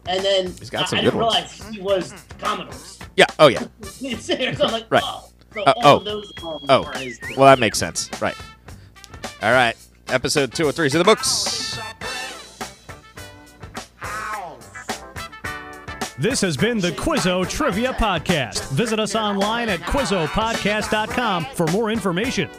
And 0.09 0.25
then 0.25 0.47
He's 0.59 0.71
got 0.71 0.85
I- 0.85 0.87
some 0.87 0.99
I 1.01 1.03
good 1.03 1.11
didn't 1.11 1.21
ones. 1.27 1.35
realize 1.61 1.75
he 1.75 1.81
was 1.83 2.15
Commodores. 2.39 2.99
Yeah. 3.17 3.27
Oh 3.39 3.49
yeah. 3.49 3.67
So 4.21 4.35
I'm 4.37 4.73
like, 4.73 4.87
Right. 4.91 5.03
oh, 5.05 5.29
so 5.53 5.63
Uh, 5.65 5.73
all 5.85 5.97
oh. 6.01 6.05
those 6.05 6.33
songs 6.39 6.65
Oh. 6.71 6.83
Well, 7.37 7.47
that 7.47 7.59
makes 7.59 7.79
sense. 7.79 8.09
Right. 8.23 8.37
All 9.43 9.53
right. 9.53 9.77
Episode 10.13 10.53
203 10.53 10.87
is 10.87 10.93
the 10.93 11.05
books. 11.05 11.79
This 16.19 16.41
has 16.43 16.57
been 16.57 16.79
the 16.79 16.91
Quizzo 16.91 17.49
Trivia 17.49 17.93
Podcast. 17.95 18.71
Visit 18.73 18.99
us 19.01 19.15
online 19.15 19.69
at 19.71 19.81
quizzopodcast.com 19.81 21.47
for 21.55 21.67
more 21.69 21.91
information. 21.91 22.51